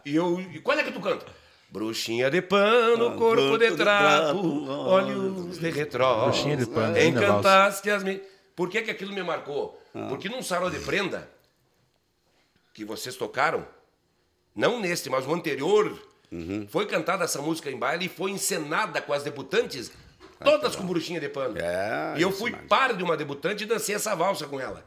[0.05, 0.39] e eu.
[0.39, 1.25] E qual é que tu canta?
[1.69, 6.25] Bruxinha de pano, Ah, corpo de de trapo, olhos de retró.
[6.25, 8.21] Bruxinha de pano, Encantaste as me...
[8.55, 9.81] Por que, que aquilo me marcou?
[9.93, 10.05] Ah.
[10.07, 11.29] Porque num sarau de prenda
[12.73, 13.65] que vocês tocaram,
[14.55, 15.97] não neste, mas no anterior,
[16.31, 16.65] Uhum.
[16.69, 19.91] foi cantada essa música em baile e foi encenada com as debutantes
[20.43, 21.55] todas com bruxinha de pano.
[21.57, 24.83] É, e eu fui par de uma debutante e dancei essa valsa com ela.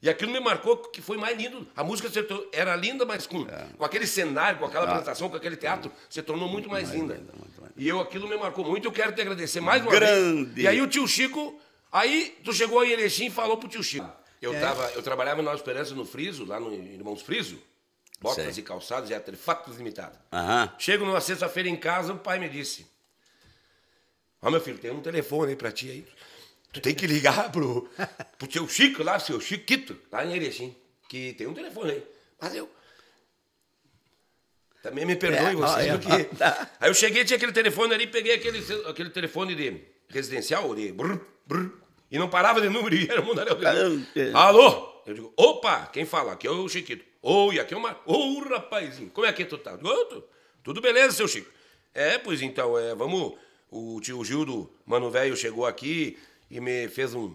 [0.00, 1.66] E aquilo me marcou que foi mais lindo.
[1.74, 2.08] A música
[2.52, 3.66] era linda, mas com, É.
[3.76, 4.88] com aquele cenário, com aquela Ah.
[4.90, 7.14] apresentação, com aquele teatro, se tornou muito mais, linda.
[7.14, 8.86] linda, muito mais E eu aquilo me marcou muito.
[8.86, 10.50] Eu quero te agradecer mais uma Grande.
[10.52, 10.64] vez.
[10.64, 14.08] E aí o tio Chico, aí tu chegou em Erechim e falou pro tio Chico.
[14.40, 17.60] Eu, tava, eu trabalhava na Esperança no Friso, lá no Irmãos Friso.
[18.20, 18.62] Botas Sei.
[18.62, 20.18] e calçados e artefatos limitados.
[20.32, 20.72] Aham.
[20.78, 22.86] Chego numa sexta-feira em casa, o pai me disse:
[24.40, 26.06] Ó, meu filho, tem um telefone aí pra ti aí.
[26.72, 27.88] Tu tem que ligar pro,
[28.38, 30.76] pro seu Chico lá, seu Chiquito, lá em Erechim,
[31.08, 32.02] que tem um telefone aí.
[32.40, 32.70] Mas eu.
[34.82, 36.24] Também me perdoe É, vocês, ó, porque.
[36.36, 36.70] tá.
[36.78, 41.18] Aí eu cheguei, tinha aquele telefone ali, peguei aquele, aquele telefone de residencial, de brr,
[41.46, 41.70] brr,
[42.10, 43.56] e não parava de número, e era o mundaréu.
[44.34, 45.02] Alô?
[45.06, 46.32] Eu digo, opa, quem fala?
[46.32, 47.04] Aqui é o Chiquito.
[47.22, 48.00] Oi, aqui é o Mar...
[48.06, 49.72] Ô, rapazinho, como é que tu tá?
[49.72, 50.24] Eu digo, "Ô, tu-
[50.62, 51.50] tudo beleza, seu Chico?
[51.94, 53.34] É, pois então, é, vamos...
[53.70, 56.16] O tio Gil do Mano Velho chegou aqui
[56.50, 57.34] e me fez um,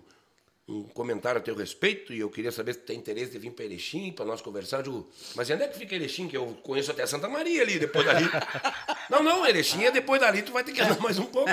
[0.67, 3.65] um comentário a teu respeito e eu queria saber se tem interesse de vir para
[3.65, 4.77] Erechim para nós conversar.
[4.77, 6.27] Eu digo, mas e onde é que fica Erechim?
[6.27, 8.25] Que eu conheço até Santa Maria ali, depois dali.
[9.09, 11.51] não, não, Erechim é depois dali, tu vai ter que andar mais um pouco.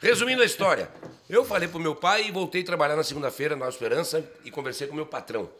[0.00, 0.90] Resumindo a história,
[1.28, 4.86] eu falei pro meu pai e voltei a trabalhar na segunda-feira na Esperança e conversei
[4.86, 5.50] com o meu patrão,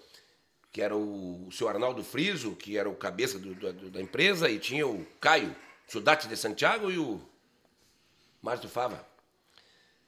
[0.70, 4.58] que era o, senhor Arnaldo Friso, que era o cabeça do- do- da empresa, e
[4.58, 5.54] tinha o Caio
[5.88, 7.20] Sudate de Santiago e o
[8.42, 9.06] Márcio Fava.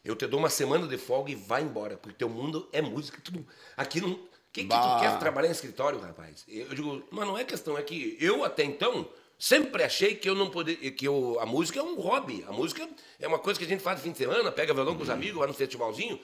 [0.07, 3.21] Eu te dou uma semana de folga e vai embora, porque teu mundo é música.
[3.23, 3.45] Tu, não-
[3.77, 4.19] aqui não.
[4.53, 6.45] Quem que tu quer trabalhar em escritório, rapaz?
[6.49, 9.07] Eu digo, mas não é questão, é que eu até então
[9.39, 12.43] sempre achei que eu não poderia, que eu, a música é um hobby.
[12.49, 12.89] A música
[13.21, 15.11] é uma coisa que a gente faz no fim de semana, pega violão com os
[15.11, 16.19] amigos, vai no festivalzinho.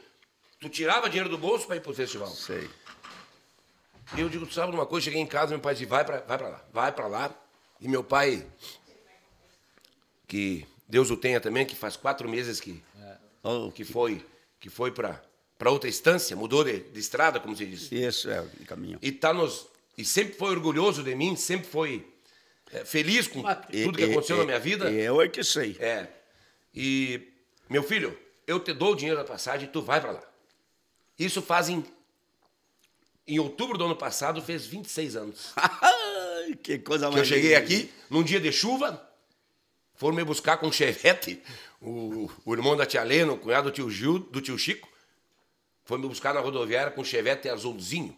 [0.60, 2.28] Tu tirava dinheiro do bolso para ir pro festival.
[2.28, 2.70] Sei.
[4.16, 5.04] E eu digo, tu sabe uma coisa?
[5.04, 7.30] Cheguei em casa, meu pai disse, vai pra, vai pra lá, vai pra lá.
[7.80, 8.46] E meu pai,
[10.26, 12.82] que Deus o tenha também, que faz quatro meses que,
[13.74, 14.24] que foi,
[14.60, 15.20] que foi pra,
[15.58, 17.90] pra outra instância, mudou de, de estrada, como se diz.
[17.90, 18.98] Isso é o caminho.
[19.02, 19.66] E, tá nos,
[19.98, 22.06] e sempre foi orgulhoso de mim, sempre foi
[22.72, 24.90] é, feliz com tudo que E- aconteceu e- na minha vida.
[24.90, 25.76] e Eu é que sei.
[25.80, 26.06] É.
[26.74, 27.28] E,
[27.68, 28.16] meu filho,
[28.46, 30.22] eu te dou o dinheiro da passagem e tu vai pra lá.
[31.18, 31.84] Isso fazem.
[33.26, 35.52] Em outubro do ano passado, fez 26 anos.
[36.62, 39.00] Que coisa que eu mais cheguei aqui, num dia de chuva,
[39.94, 41.42] foram me buscar com um chevette,
[41.80, 44.88] o, o irmão da tia Lena, o cunhado do tio Gil, do tio Chico,
[45.84, 48.16] foi me buscar na rodoviária com um chevette azulzinho.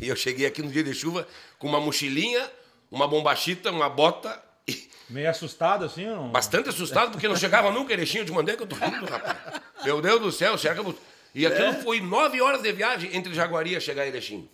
[0.00, 1.26] E eu cheguei aqui no dia de chuva
[1.58, 2.50] com uma mochilinha,
[2.90, 6.04] uma bombachita, uma bota e Meio assustado assim?
[6.04, 6.30] Não?
[6.30, 9.62] bastante assustado porque não chegava nunca Erechim de Mandé que eu tô indo, rapaz.
[9.84, 10.98] Meu Deus do céu, será que eu vou...
[11.32, 14.48] E aquilo foi nove horas de viagem entre Jaguari a chegar a Erechim.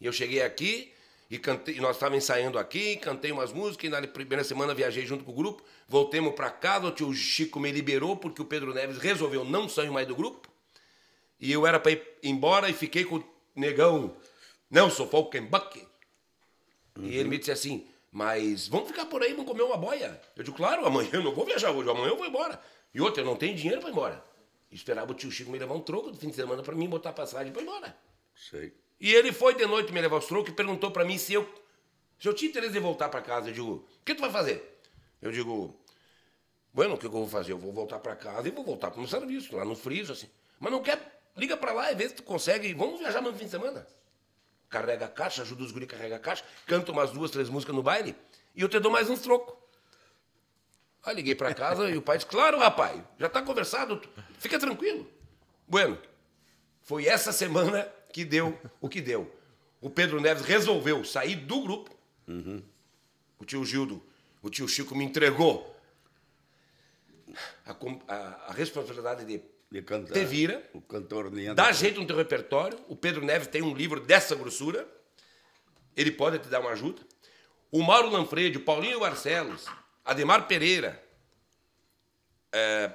[0.00, 0.92] E eu cheguei aqui
[1.30, 5.04] e cantei, e nós estávamos ensaiando aqui, cantei umas músicas, e na primeira semana viajei
[5.04, 8.72] junto com o grupo, voltemos para casa, o tio Chico me liberou porque o Pedro
[8.72, 10.48] Neves resolveu não sair mais do grupo.
[11.38, 13.24] E eu era para ir embora e fiquei com o
[13.54, 14.16] negão
[14.70, 15.86] Nelson Falkenbach.
[16.98, 20.18] E ele me disse assim, mas vamos ficar por aí, vamos comer uma boia.
[20.34, 22.58] Eu digo, claro, amanhã eu não vou viajar hoje, amanhã eu vou embora.
[22.94, 24.24] E outra, eu não tenho dinheiro para ir embora.
[24.70, 27.12] Esperava o tio Chico me levar um troco do fim de semana para mim botar
[27.12, 27.96] passagem para ir embora.
[28.34, 28.72] Sei.
[29.00, 31.48] E ele foi de noite me levar os trocos e perguntou para mim se eu,
[32.18, 33.48] se eu tinha interesse em voltar para casa.
[33.50, 34.80] Eu digo, o que tu vai fazer?
[35.20, 35.78] Eu digo,
[36.72, 37.52] bueno, o que eu vou fazer?
[37.52, 40.12] Eu vou voltar para casa e vou voltar para o meu serviço, lá no friso,
[40.12, 40.28] assim.
[40.58, 43.44] Mas não quer, liga para lá e vê se tu consegue, vamos viajar no fim
[43.44, 43.86] de semana.
[44.68, 47.74] Carrega a caixa, ajuda os guri a carregar a caixa, canta umas duas, três músicas
[47.74, 48.16] no baile
[48.54, 49.54] e eu te dou mais uns trocos.
[51.04, 54.02] Aí liguei para casa e o pai disse, claro, rapaz, já está conversado,
[54.38, 55.08] fica tranquilo.
[55.68, 55.96] Bueno,
[56.82, 59.30] foi essa semana que deu o que deu.
[59.78, 61.90] O Pedro Neves resolveu sair do grupo.
[63.38, 64.02] O tio Gildo,
[64.40, 65.76] o tio Chico me entregou
[67.66, 67.72] a,
[68.08, 68.16] a-
[68.48, 70.14] a responsabilidade de De cantar.
[70.14, 70.66] Te vira.
[70.72, 72.78] O cantor dar jeito no teu repertório.
[72.88, 74.88] O Pedro Neves tem um livro dessa grossura.
[75.94, 77.02] Ele pode te dar uma ajuda.
[77.70, 79.66] O Mauro Lanfredi, o Paulinho Barcelos,
[80.04, 81.02] Ademar Pereira,
[82.52, 82.90] é,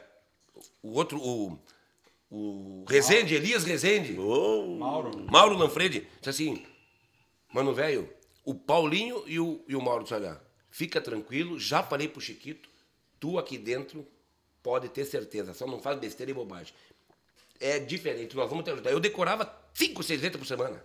[0.82, 1.59] o outro, o,
[2.32, 4.17] o Rezende, Elias Rezende.
[4.17, 5.25] Oh, Mauro.
[5.29, 6.65] Mauro Lanfredi disse assim,
[7.53, 8.09] mano, velho,
[8.45, 12.69] o Paulinho e o, e o Mauro olha, fica tranquilo, já falei pro Chiquito,
[13.19, 14.07] tu aqui dentro
[14.63, 16.73] pode ter certeza, só não faz besteira e bobagem.
[17.59, 18.91] É diferente, nós vamos te ajudar.
[18.91, 20.84] Eu decorava cinco, seis letras por semana.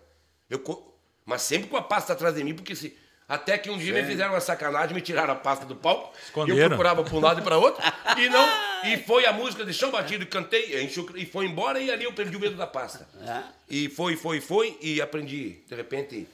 [0.50, 0.94] Eu, co-
[1.24, 2.96] mas sempre com a pasta atrás de mim, porque se...
[3.28, 6.12] Até que um dia me fizeram uma sacanagem, me tiraram a pasta do palco.
[6.14, 6.68] E eu Esconderam.
[6.68, 7.82] procurava para um lado e para outro.
[8.16, 8.46] E não.
[8.84, 12.04] E foi a música de chão batido e cantei, enchi e foi embora e ali
[12.04, 13.08] eu perdi o medo da pasta.
[13.26, 13.50] Ah.
[13.68, 16.28] E foi, foi, foi, e aprendi, de repente,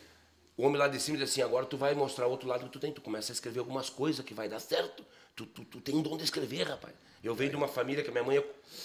[0.54, 2.78] o homem lá de cima diz assim, agora tu vai mostrar outro lado que tu
[2.78, 2.92] tem.
[2.92, 5.02] Tu começa a escrever algumas coisas que vai dar certo.
[5.34, 6.92] Tu, tu, tu tem um dom de escrever, rapaz.
[7.24, 8.44] Eu venho de uma família que a minha mãe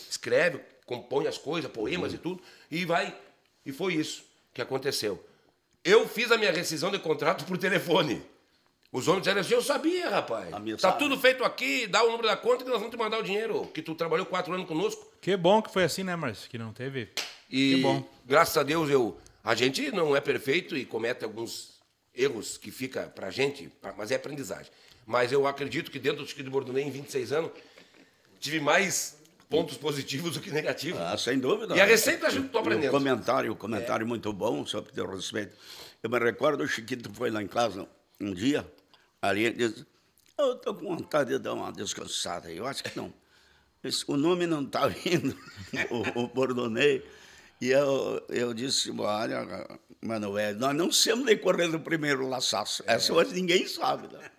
[0.09, 2.41] escreve, compõe as coisas, poemas e tudo,
[2.71, 3.13] e vai.
[3.65, 5.21] E foi isso que aconteceu.
[5.83, 8.21] Eu fiz a minha rescisão de contrato por telefone.
[8.91, 10.53] Os homens disseram assim, eu sabia, rapaz.
[10.53, 10.99] A minha Tá sabe.
[10.99, 13.65] tudo feito aqui, dá o número da conta que nós vamos te mandar o dinheiro.
[13.73, 15.05] Que tu trabalhou quatro anos conosco.
[15.21, 16.49] Que bom que foi assim, né, Márcio?
[16.49, 17.09] Que não teve.
[17.49, 18.03] E Que bom.
[18.25, 21.77] graças a Deus eu a gente não é perfeito e comete alguns
[22.13, 24.71] erros que fica pra gente, pra- mas é aprendizagem.
[25.05, 27.51] Mas eu acredito que dentro do Chiquito de Bordonê em 26 anos
[28.39, 29.16] tive mais
[29.49, 30.99] pontos positivos do que negativos.
[31.01, 31.75] Ah, sem dúvida.
[31.75, 32.89] E a receita a gente tô aprendendo.
[32.89, 35.55] Um comentário, um comentário muito bom, só para ter respeito.
[36.03, 37.87] Eu me recordo, o Chiquito foi lá em casa
[38.19, 38.65] um dia,
[39.21, 39.85] ali ele disse,
[40.37, 42.51] eu estou com vontade de dar uma descansada.
[42.51, 43.13] Eu acho que não.
[43.83, 45.35] Esse- o nome não está vindo,
[46.15, 47.03] o, o Bordonei.
[47.59, 49.67] E eu, eu disse, olha,
[50.01, 52.83] Manuel, nós não somos de correr do primeiro laçaço.
[52.85, 54.07] Essa hoje ninguém sabe.
[54.13, 54.29] Né?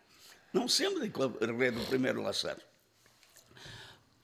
[0.53, 2.61] Não somos de correr do primeiro laçaço.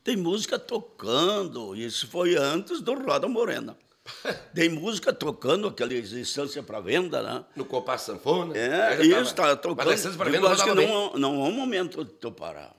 [0.05, 3.75] Tem música tocando, isso foi antes do Roda Morena.
[4.55, 7.43] Tem música tocando, aquela existência para venda, né?
[7.57, 8.55] No Copa Sanfona.
[8.57, 9.87] É, isso, está tocando.
[9.87, 12.77] Mas a pra Digo, venda acho que não, não é um momento de tu parar.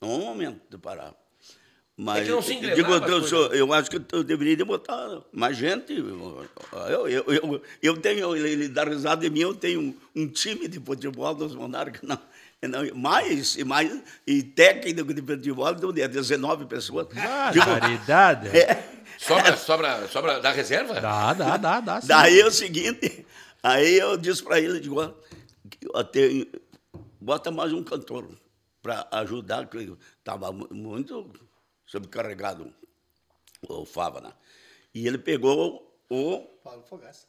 [0.00, 1.12] Não é um momento de parar.
[1.96, 5.20] Mas, É que não se digo, eu, sou- eu acho que eu deveria de botar
[5.32, 5.92] mais gente.
[5.92, 6.46] Eu,
[7.08, 10.66] eu, eu, eu tenho, ele, ele dá risada de mim, eu tenho um, um time
[10.68, 12.18] de futebol dos Monarcas, não,
[12.94, 17.06] mais, e mais, e técnico de futebol, de 19 pessoas.
[17.52, 18.50] Digo, Caridade.
[19.18, 21.00] Sobra, sobra, sobra da reserva?
[21.00, 22.00] Dá, dá, dá, dá.
[22.00, 22.06] sim.
[22.08, 23.26] Daí é o seguinte,
[23.62, 25.14] aí eu disse para ele, digo,
[26.12, 26.46] tenho-
[27.20, 28.28] bota mais um cantor
[28.82, 31.30] para ajudar, que estava muito
[31.86, 32.72] sobrecarregado
[33.68, 34.34] o Fávana.
[34.94, 36.38] E ele pegou o.
[36.64, 37.26] Paulo Fogaça.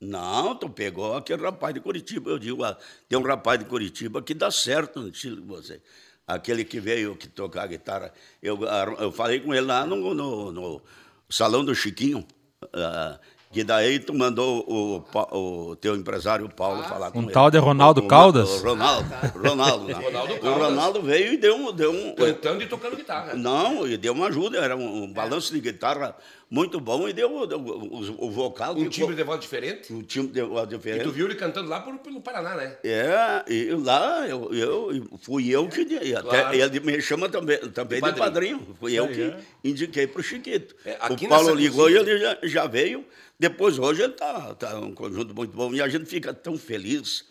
[0.00, 2.30] Não, tu pegou aquele rapaz de Curitiba.
[2.30, 2.76] Eu digo, ah,
[3.08, 5.82] tem um rapaz de Curitiba que dá certo no estilo que você.
[6.26, 8.12] Aquele que veio que tocar guitarra.
[8.42, 10.82] Eu, ah, eu falei com ele lá no, no, no
[11.28, 12.26] salão do Chiquinho.
[12.72, 13.18] ah,
[13.58, 17.32] que daí tu mandou o, o teu empresário Paulo falar com Um ele.
[17.32, 18.48] tal de Ronaldo O- o- Caldas?
[18.48, 19.08] O Ronaldo.
[19.36, 19.94] Ronaldo, né?
[19.98, 20.62] Ronaldo O Caldas.
[20.62, 21.72] Ronaldo veio e deu um.
[21.72, 23.34] Deu um Cantando e tocando guitarra.
[23.34, 26.14] não, e deu uma ajuda, era um, um balanço de guitarra
[26.50, 28.74] muito bom e deu, deu o, o vocal.
[28.76, 29.92] Um timbre de voz diferente.
[29.92, 31.02] um timbre de voz E diferente.
[31.02, 32.76] tu viu ele cantando lá por, pelo Paraná, né?
[32.84, 36.54] É, e lá eu, eu fui eu que e até Claro.
[36.54, 38.62] ele me chama também, também de De padrinho.
[38.78, 39.36] Fui eu aí, que é.
[39.64, 40.74] indiquei para o Chiquito.
[40.86, 43.04] É, aqui o Paulo ligou e ele já, já veio.
[43.38, 47.24] Depois hoje ele está tá um conjunto muito bom e a gente fica tão feliz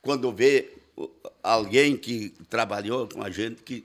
[0.00, 0.72] quando vê
[1.42, 3.84] alguém que trabalhou com a gente que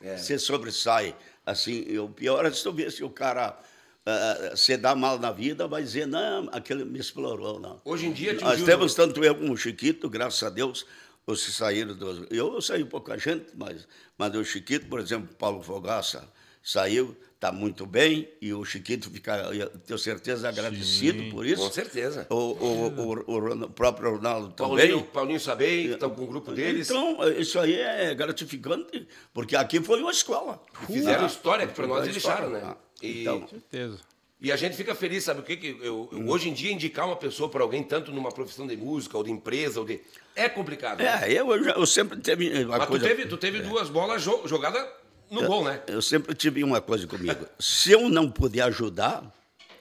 [0.00, 0.16] É.
[0.18, 1.14] se sobressai.
[1.46, 3.58] Assim, o pior é se tu vê se o cara
[4.06, 7.80] ah, se dá mal na vida, vai dizer, não, aquele me explorou, não.
[7.84, 10.86] Hoje em dia, Nós temos tanto eu como o Chiquito, graças a Deus,
[11.26, 12.26] que saíram dos.
[12.30, 16.30] Eu saí pouca gente, mas, mas o Chiquito, por exemplo, Paulo Fogaça
[16.62, 21.62] saiu, está muito bem, e o Chiquito fica, eu tenho certeza, agradecido por isso.
[21.62, 22.26] Com certeza.
[22.30, 22.88] O, o,
[23.26, 25.04] o, o próprio Ronaldo Paulinho, também.
[25.12, 26.88] Paulinho Sabei, que estão com o grupo deles.
[26.88, 30.60] Então, isso aí é gratificante, porque aqui foi uma escola.
[30.86, 32.60] Fizeram Ah, história, que para nós eles deixaram, né?
[32.64, 33.98] Ah, E, então, certeza.
[34.40, 35.56] e a gente fica feliz, sabe o que?
[35.58, 38.76] que eu, eu- hoje em dia, indicar uma pessoa para alguém, tanto numa profissão de
[38.76, 40.00] música ou de empresa, ou de.
[40.34, 40.98] É complicado.
[41.00, 41.30] né?
[41.30, 43.06] É, eu, já- eu sempre teve uma Mas tu coisa.
[43.06, 44.86] teve, tu teve duas bolas jo- jogadas
[45.34, 45.82] no gol, né?
[45.86, 47.46] Eu sempre tive uma coisa comigo.
[47.58, 49.32] Se eu não puder ajudar,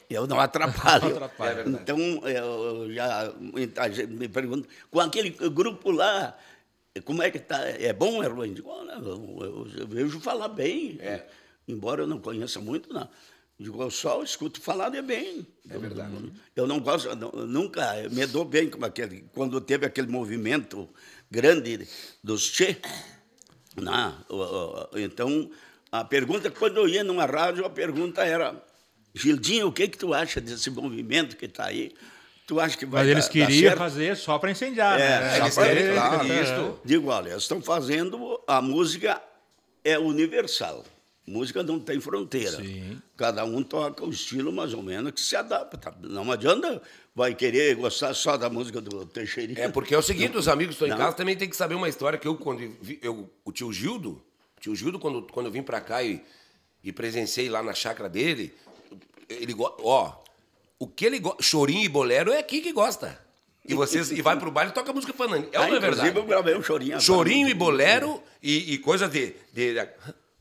[0.10, 1.08] eu não atrapalho.
[1.16, 1.51] atrapalha.
[1.51, 1.78] É verdade.
[1.82, 1.97] então,
[2.28, 6.38] eu já muita gente me pergunta, com aquele grupo lá,
[7.06, 7.60] como é que tá?
[7.68, 8.49] É bom, é ruim?
[8.49, 10.97] Eu Digo, eu, eu- eu vejo falar bem.
[10.99, 11.26] É.
[11.68, 13.08] Embora eu não conheça muito, não.
[13.58, 15.45] Digo, eu só escuto falar de bem.
[15.70, 16.12] É verdade.
[16.56, 20.08] Eu não gosto, eu não- eu nunca me dou bem com aquele, quando teve aquele
[20.08, 20.89] movimento
[21.32, 21.88] grande
[22.24, 22.78] dos Che.
[23.76, 25.49] Não, o- então,
[25.91, 28.55] a pergunta, quando eu ia numa rádio, a pergunta era,
[29.13, 31.91] Gildinho, o que, que tu acha desse movimento que está aí?
[32.45, 33.78] Tu acha que vai Mas eles dar- dar queriam certo?
[33.78, 35.38] fazer só para incendiar, É, né?
[35.39, 36.41] eles Só pra- querem, claro, É.
[36.41, 36.80] isso.
[36.84, 39.21] Digo, olha, eles estão fazendo, a música
[39.84, 40.84] é universal.
[41.26, 42.57] Música não tem fronteira.
[42.57, 43.01] Sim.
[43.15, 45.95] Cada um toca o estilo mais ou menos que se adapta.
[46.01, 46.82] Não adianta
[47.15, 49.59] vai querer gostar só da música do Teixeirinho.
[49.59, 50.97] É porque é o seguinte, os amigos que estão em Não.
[50.97, 54.21] casa também tem que saber uma história que eu, quando vi, eu, o tio Gildo,
[54.57, 56.21] o tio Gildo, quando, quando eu vim pra cá e,
[56.84, 58.53] e presenciei lá na chácara dele,
[59.30, 60.21] ele gosta, ó,
[60.78, 63.17] o que ele gosta, chorinho e bolero é aqui que gosta.
[63.65, 65.47] E vocês, e vai pro baile e toca música fandango.
[65.53, 66.17] É Ah, não é inclusive, verdade?
[66.17, 66.99] eu gravei um chorinho.
[66.99, 69.88] Chorinho e bolero e, e coisa de, de,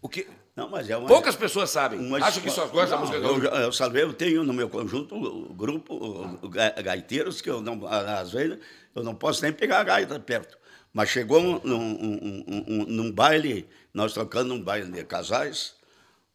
[0.01, 1.09] O que, Não, mas é uma.
[1.09, 1.99] Poucas pessoas sabem.
[1.99, 3.63] uma Acho que só gostam da música eu, gaúcha.
[3.63, 5.95] eu salvei, eu tenho no meu conjunto o grupo
[6.43, 8.59] o- ga- gaiteiros, que eu não, às vezes,
[8.95, 10.59] eu não posso nem pegar a gaita perto.
[10.93, 15.75] Mas chegou num, baile, nós tocando um baile de casais,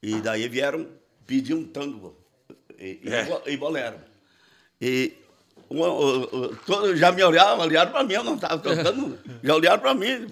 [0.01, 0.87] e daí vieram
[1.27, 2.17] pedir um tango
[2.79, 3.27] e, É.
[3.51, 3.97] e bolero.
[4.81, 5.13] E
[6.95, 10.25] já me olhavam, olharam para mim, eu não estava tocando, já olharam para mim.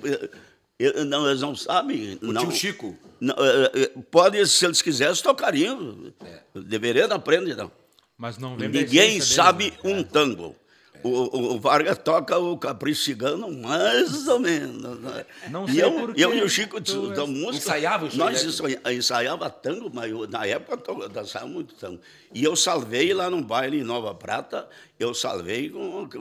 [0.77, 2.19] Eu- não, eles não sabem.
[2.21, 2.97] O não, tio Chico.
[3.19, 6.11] não, é, é, pode, se eles quisessem, tocariam.
[6.23, 6.59] É.
[6.61, 7.71] Deveria não aprender, não.
[8.17, 9.91] Mas não vem Ninguém sabe deles, né?
[9.93, 10.55] um tango.
[11.03, 14.99] O, o, o Vargas toca o Capricho Cigano mais ou menos.
[15.01, 15.25] né?
[15.51, 16.37] Não e sei eu, por eu quê.
[16.37, 17.57] e o Chico Tu da és- música.
[17.57, 18.49] Ensaiavam isso aí, Nós né?
[18.49, 21.99] ensaia- ensaiava tango, mas eu, na época eu dançava muito tango.
[22.33, 24.67] E eu salvei lá num baile em Nova Prata,
[24.99, 26.17] eu salvei com, com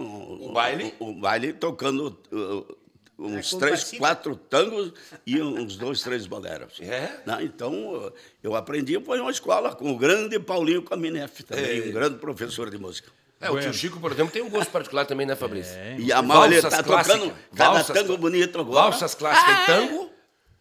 [0.48, 0.92] O baile?
[0.98, 2.76] O, o baile tocando uh,
[3.18, 4.92] uns com três, quatro tangos
[5.26, 6.80] e uns dois, três boleros.
[6.80, 7.20] É?
[7.24, 7.38] Né?
[7.42, 8.12] Então,
[8.42, 11.88] eu aprendi foi uma escola com o grande Paulinho Caminef também, É.
[11.88, 13.10] um grande professor de música.
[13.40, 13.74] É, o tio.
[13.74, 15.76] Chico, por exemplo, tem um gosto particular também, né, Fabrício?
[15.98, 18.78] E a Valsas está tocando cada Valsas tango bonito agora.
[18.86, 18.90] Ah!
[18.90, 20.10] Valsas clássicas e tango.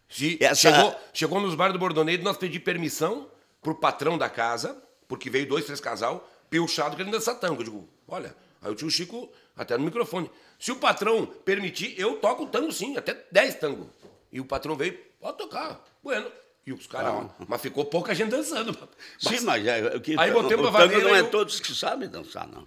[0.08, 3.26] Se Essa- chegou, chegou nos bares do Bordoneiro, nós pedimos permissão
[3.62, 4.76] pro patrão da casa,
[5.08, 7.60] porque veio dois, três casal, piochado querendo dançar tango.
[7.62, 10.30] Eu digo, olha, aí o tio Chico, até no microfone.
[10.58, 13.88] Se o patrão permitir, eu toco tango sim, até 10 tango.
[14.32, 15.84] E o patrão veio, pode tocar.
[16.02, 16.26] Bueno.
[16.66, 18.76] E os caras, ó, mas ficou pouca gente dançando.
[19.18, 21.74] Sim, mas é, o que Aí botemos o a tango não é o- todos que
[21.74, 22.66] sabem dançar, não.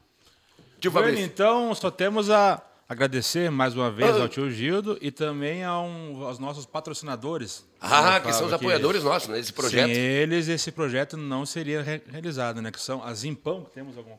[0.79, 1.25] Tio Bueno, Fabrício.
[1.25, 4.21] então, só temos a agradecer mais uma vez Ah.
[4.21, 7.65] ao tio Gildo e também a um- aos nossos patrocinadores.
[7.81, 9.87] Ah, Eu que são os apoiadores nossos, né, projeto.
[9.87, 12.71] Sem eles, esse projeto não seria re- realizado, né?
[12.71, 14.17] Que são a Zimpão, que temos alguma,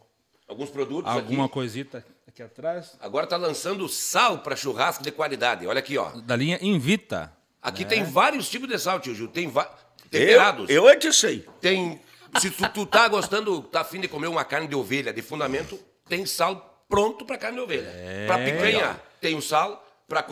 [0.48, 1.52] Alguns produtos alguma aqui.
[1.54, 2.96] coisita aqui atrás.
[3.00, 5.66] Agora tá lançando sal para churrasco de qualidade.
[5.66, 6.08] Olha aqui, ó.
[6.20, 7.30] Da linha Invita.
[7.60, 7.90] Aqui né?
[7.90, 9.28] tem vários tipos de sal, tio Gil.
[9.28, 9.70] Tem va-
[10.04, 10.70] Eu, temperados.
[10.70, 11.46] eu é que sei.
[11.60, 12.00] Tem.
[12.40, 15.78] Se tu, tu tá gostando, tá afim de comer uma carne de ovelha de fundamento,
[16.08, 17.88] tem sal pronto para carne de ovelha.
[17.88, 18.26] É.
[18.26, 19.84] Para picanha, tem o sal.
[20.08, 20.24] Para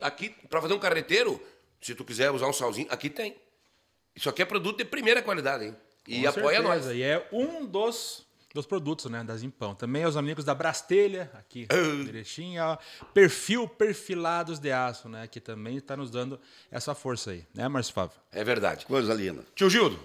[0.00, 1.42] aqui para fazer um carreteiro,
[1.80, 3.36] se tu quiser usar um salzinho, aqui tem.
[4.14, 5.76] Isso aqui é produto de primeira qualidade, hein?
[6.06, 6.86] E Com apoia certeza.
[6.88, 6.96] nós.
[6.96, 9.22] E é um dos, dos produtos, né?
[9.22, 9.74] Da Zimpão.
[9.74, 12.04] Também aos amigos da Brastelha, aqui Ah.
[12.04, 12.62] direitinho.
[12.62, 12.76] ó.
[13.14, 15.26] Perfil Perfilados de Aço, né?
[15.26, 16.40] Que também está nos dando
[16.70, 17.44] essa força aí.
[17.54, 18.16] Né, Márcio Fábio?
[18.32, 18.86] É verdade.
[18.86, 19.44] Coisa linda.
[19.54, 19.98] Tio Gildo,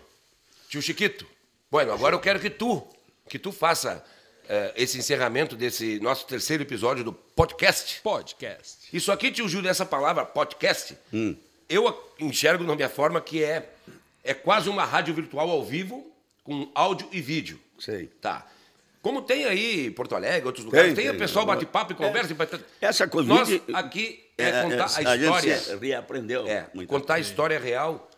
[0.70, 1.26] tio Chiquito.
[1.72, 2.88] Bueno, agora eu quero que tu,
[3.28, 4.04] que tu faça
[4.48, 8.00] eh, esse encerramento desse nosso terceiro episódio do podcast.
[8.04, 8.88] Podcast.
[8.94, 10.96] Isso aqui, tio Júlio, essa palavra podcast,
[11.68, 13.74] eu a- enxergo na minha forma que é,
[14.24, 16.12] é quase uma rádio virtual ao vivo
[16.46, 17.60] com áudio e vídeo.
[17.78, 18.08] Sei.
[18.22, 18.46] Tá.
[19.02, 21.14] Como tem aí em Porto Alegre, outros lugares, tem, tem.
[21.16, 22.32] o pessoal bate papo e conversa.
[22.32, 25.58] e bate- Essa Covid- Nós aqui é, contar a história.
[25.60, 26.48] gente reaprendeu.
[26.48, 28.10] É, contar a história real.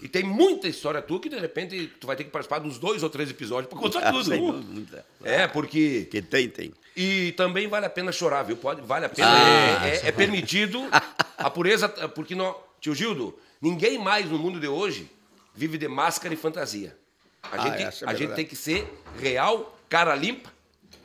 [0.00, 3.02] E tem muita história tua que, de repente, tu vai ter que participar dos dois
[3.02, 4.24] ou três episódios para contar tudo.
[4.24, 5.06] Sem dúvida, muita.
[5.24, 6.06] É, porque...
[6.08, 6.72] Que tem, tem.
[6.96, 8.56] E também vale a pena chorar, viu?
[8.56, 9.28] Pode, vale a pena.
[9.28, 10.78] Ah, é, é- é permitido
[11.36, 15.10] a pureza, porque não, tio Gildo, ninguém mais no mundo de hoje
[15.52, 16.96] vive de máscara e fantasia.
[17.42, 18.86] A Ah, gente, é a gente tem que ser
[19.18, 20.50] real, cara limpa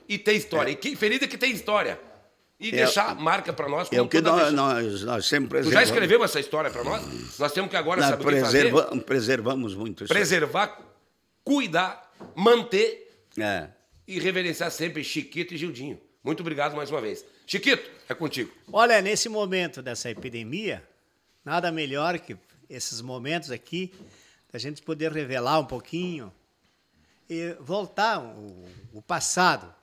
[0.07, 0.71] e ter história.
[0.71, 1.99] E quem feliz é que tem história.
[2.59, 3.87] E deixar marca para nós.
[3.91, 4.53] É como o que nós, vez.
[4.53, 5.73] nós, nós sempre Tu preservamos.
[5.73, 7.37] já escreveu essa história para nós?
[7.37, 8.59] Nós temos que agora Nós saber o que fazer.
[8.71, 10.13] preserva- preservamos muito isso.
[10.13, 10.79] Preservar,
[11.43, 13.67] cuidar, manter É.
[14.07, 15.99] e reverenciar sempre Chiquito e Gildinho.
[16.23, 17.25] Muito obrigado mais uma vez.
[17.45, 18.51] Chiquito, é contigo.
[18.71, 20.81] Olha, nesse momento dessa epidemia,
[21.43, 22.37] nada melhor que
[22.69, 23.93] esses momentos aqui,
[24.53, 26.31] da gente poder revelar um pouquinho
[27.27, 29.73] e voltar o, o passado,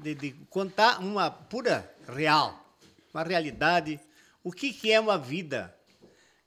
[0.00, 2.64] de, de contar uma pura real,
[3.12, 3.98] uma realidade,
[4.44, 5.76] o que, que é uma vida.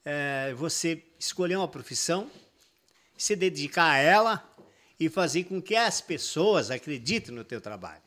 [0.05, 2.31] É, você escolher uma profissão,
[3.17, 4.55] se dedicar a ela
[4.97, 8.01] e fazer com que as pessoas acreditem no teu trabalho.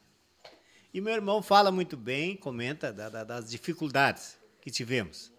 [0.94, 5.30] E meu irmão fala muito bem, comenta da- da- das dificuldades que tivemos.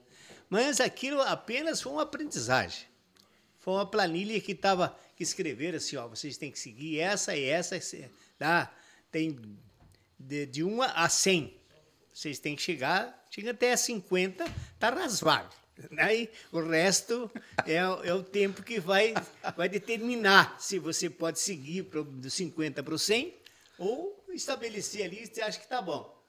[0.47, 2.87] Mas aquilo apenas foi uma aprendizagem.
[3.69, 7.43] Foi uma planilha que estava que escreveram assim, ó, vocês têm que seguir essa e
[7.43, 7.79] essa,
[8.35, 8.75] tá?
[9.11, 9.39] Tem
[10.19, 11.53] de, de 1 a 100.
[12.11, 14.43] Vocês têm que chegar, chega até a 50,
[14.79, 15.51] tá razoável.
[15.99, 17.29] Aí o resto
[17.67, 19.13] é, o- é o tempo que vai,
[19.55, 23.35] vai determinar se você pode seguir pro, do 50 para o 100
[23.77, 26.19] ou estabelecer ali você acha que tá bom.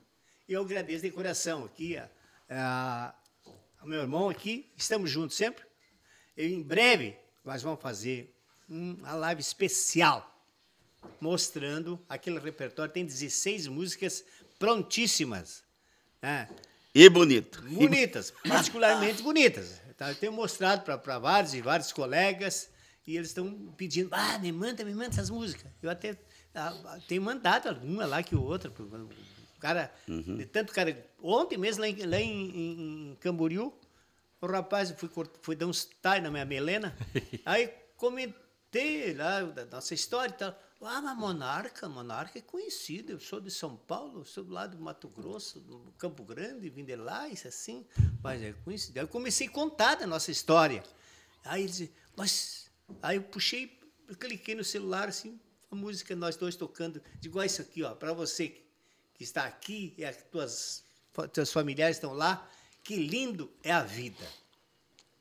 [0.46, 1.96] Eu agradeço de coração aqui
[3.80, 5.64] ao meu irmão aqui, estamos juntos sempre.
[6.36, 8.34] Eu, em breve nós vamos fazer
[8.68, 10.26] um- uma live especial
[11.20, 12.92] mostrando aquele repertório.
[12.92, 14.24] Tem 16 músicas
[14.58, 15.62] prontíssimas.
[16.22, 16.48] né?
[16.94, 17.62] E bonito.
[17.62, 19.80] Bonitas, particularmente bonitas.
[19.96, 20.10] Tá?
[20.10, 22.68] Eu tenho mostrado para vários e vários colegas
[23.06, 25.70] e eles estão pedindo, ah, me manda, me manda essas músicas.
[25.82, 26.18] Eu até
[26.54, 28.70] ah, tenho mandado alguma lá que outra.
[28.70, 29.08] O
[29.60, 30.36] cara, Uhum.
[30.36, 31.08] de tanto cara.
[31.22, 33.72] Ontem mesmo, lá em, lá em- em Camboriú,
[34.40, 35.10] o rapaz foi,
[35.42, 36.96] foi dar uns tais na minha melena.
[37.44, 40.58] aí comentei lá da nossa história e tal.
[40.82, 43.12] Ah, mas Monarca, Monarca é conhecido.
[43.12, 46.84] Eu sou de São Paulo, sou do lado do Mato Grosso, do Campo Grande, vim
[46.84, 47.86] de lá, isso assim.
[48.22, 48.96] Mas é conhecido.
[48.96, 50.82] Aí eu comecei a contar da nossa história.
[51.44, 52.70] Aí ele disse, mas.
[53.02, 53.78] Aí eu puxei,
[54.18, 55.38] cliquei no celular assim,
[55.70, 57.02] a música nós dois tocando.
[57.20, 58.48] Digo, ó, isso aqui, ó, para você
[59.14, 60.82] que está aqui e as tuas,
[61.32, 62.50] teus familiares estão lá,
[62.82, 64.24] que lindo é a vida.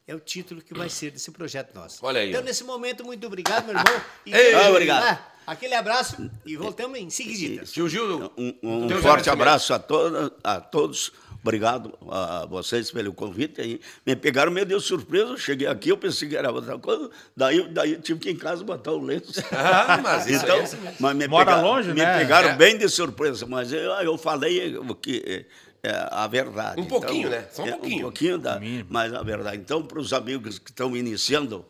[0.07, 2.03] É o título que vai ser desse projeto nosso.
[2.03, 2.43] Olha aí, Então, ó.
[2.43, 4.01] nesse momento, muito obrigado, meu irmão.
[4.25, 5.03] E, Ei, Ah, obrigado.
[5.03, 7.63] Ah, aquele abraço e voltamos em seguida.
[7.65, 11.11] Tio Gil, Um, um forte abraço a, toda, a todos.
[11.41, 13.61] Obrigado a vocês pelo convite.
[13.61, 13.79] aí.
[14.05, 15.29] Me pegaram meio de surpresa.
[15.29, 17.09] Eu cheguei aqui, eu pensei que era outra coisa.
[17.37, 19.31] Daí, daí eu tive que ir em casa botar o lenço.
[19.53, 22.17] Ah, mas isso então, é mas me Mora pegaram, longe, me né?
[22.17, 22.55] pegaram É.
[22.55, 25.45] bem de surpresa, mas eu, eu falei que
[25.83, 26.79] é a verdade.
[26.79, 27.47] Um pouquinho, né?
[27.51, 27.97] Só um é, pouquinho.
[27.97, 29.57] Um pouquinho, da, mas a verdade.
[29.57, 31.65] Então, para os amigos que estão iniciando,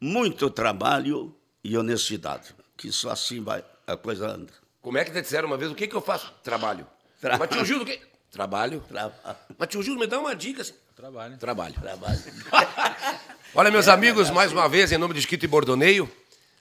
[0.00, 4.52] muito trabalho e honestidade, que só assim vai a coisa anda.
[4.80, 6.32] Como é que te disseram uma vez, o que, que eu faço?
[6.42, 6.86] Trabalho.
[7.20, 8.00] Tra- Mas tio Gil, o quê?
[8.30, 8.82] Trabalho.
[8.88, 9.12] Tra-
[9.58, 10.62] Mas tio Gil, me dá uma dica.
[10.62, 10.74] Assim.
[10.96, 11.36] Trabalho.
[11.36, 11.74] Trabalho.
[11.74, 12.18] Trabalho.
[13.54, 16.10] Olha, meus amigos, mais uma vez, em nome de Esquito e Bordoneio,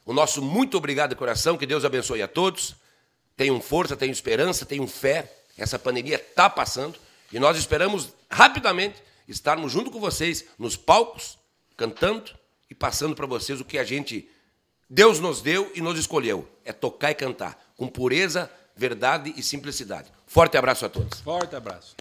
[0.06, 2.76] o nosso muito obrigado de coração, que Deus abençoe a todos.
[3.38, 5.32] Tenham força, tenham esperança, tenham fé.
[5.60, 6.98] Essa pandemia está passando
[7.32, 11.38] e nós esperamos rapidamente estarmos junto com vocês nos palcos,
[11.78, 12.32] cantando
[12.70, 14.30] e passando para vocês o que a gente,
[14.90, 16.50] Deus nos deu e nos escolheu.
[16.64, 20.12] É tocar e cantar, com pureza, verdade e simplicidade.
[20.26, 21.20] Forte abraço a todos.
[21.20, 21.96] Forte abraço.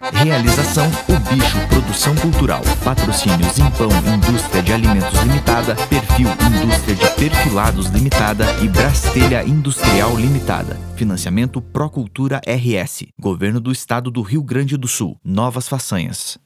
[0.00, 2.62] Realização O Bicho Produção Cultural.
[2.82, 5.74] Patrocínio Zimpão Indústria de Alimentos Limitada.
[5.74, 8.46] Perfil Indústria de Perfilados Limitada.
[8.62, 10.78] E Brastelha Industrial Limitada.
[10.96, 13.08] Financiamento Procultura RS.
[13.20, 15.18] Governo do Estado do Rio Grande do Sul.
[15.22, 16.38] Novas façanhas.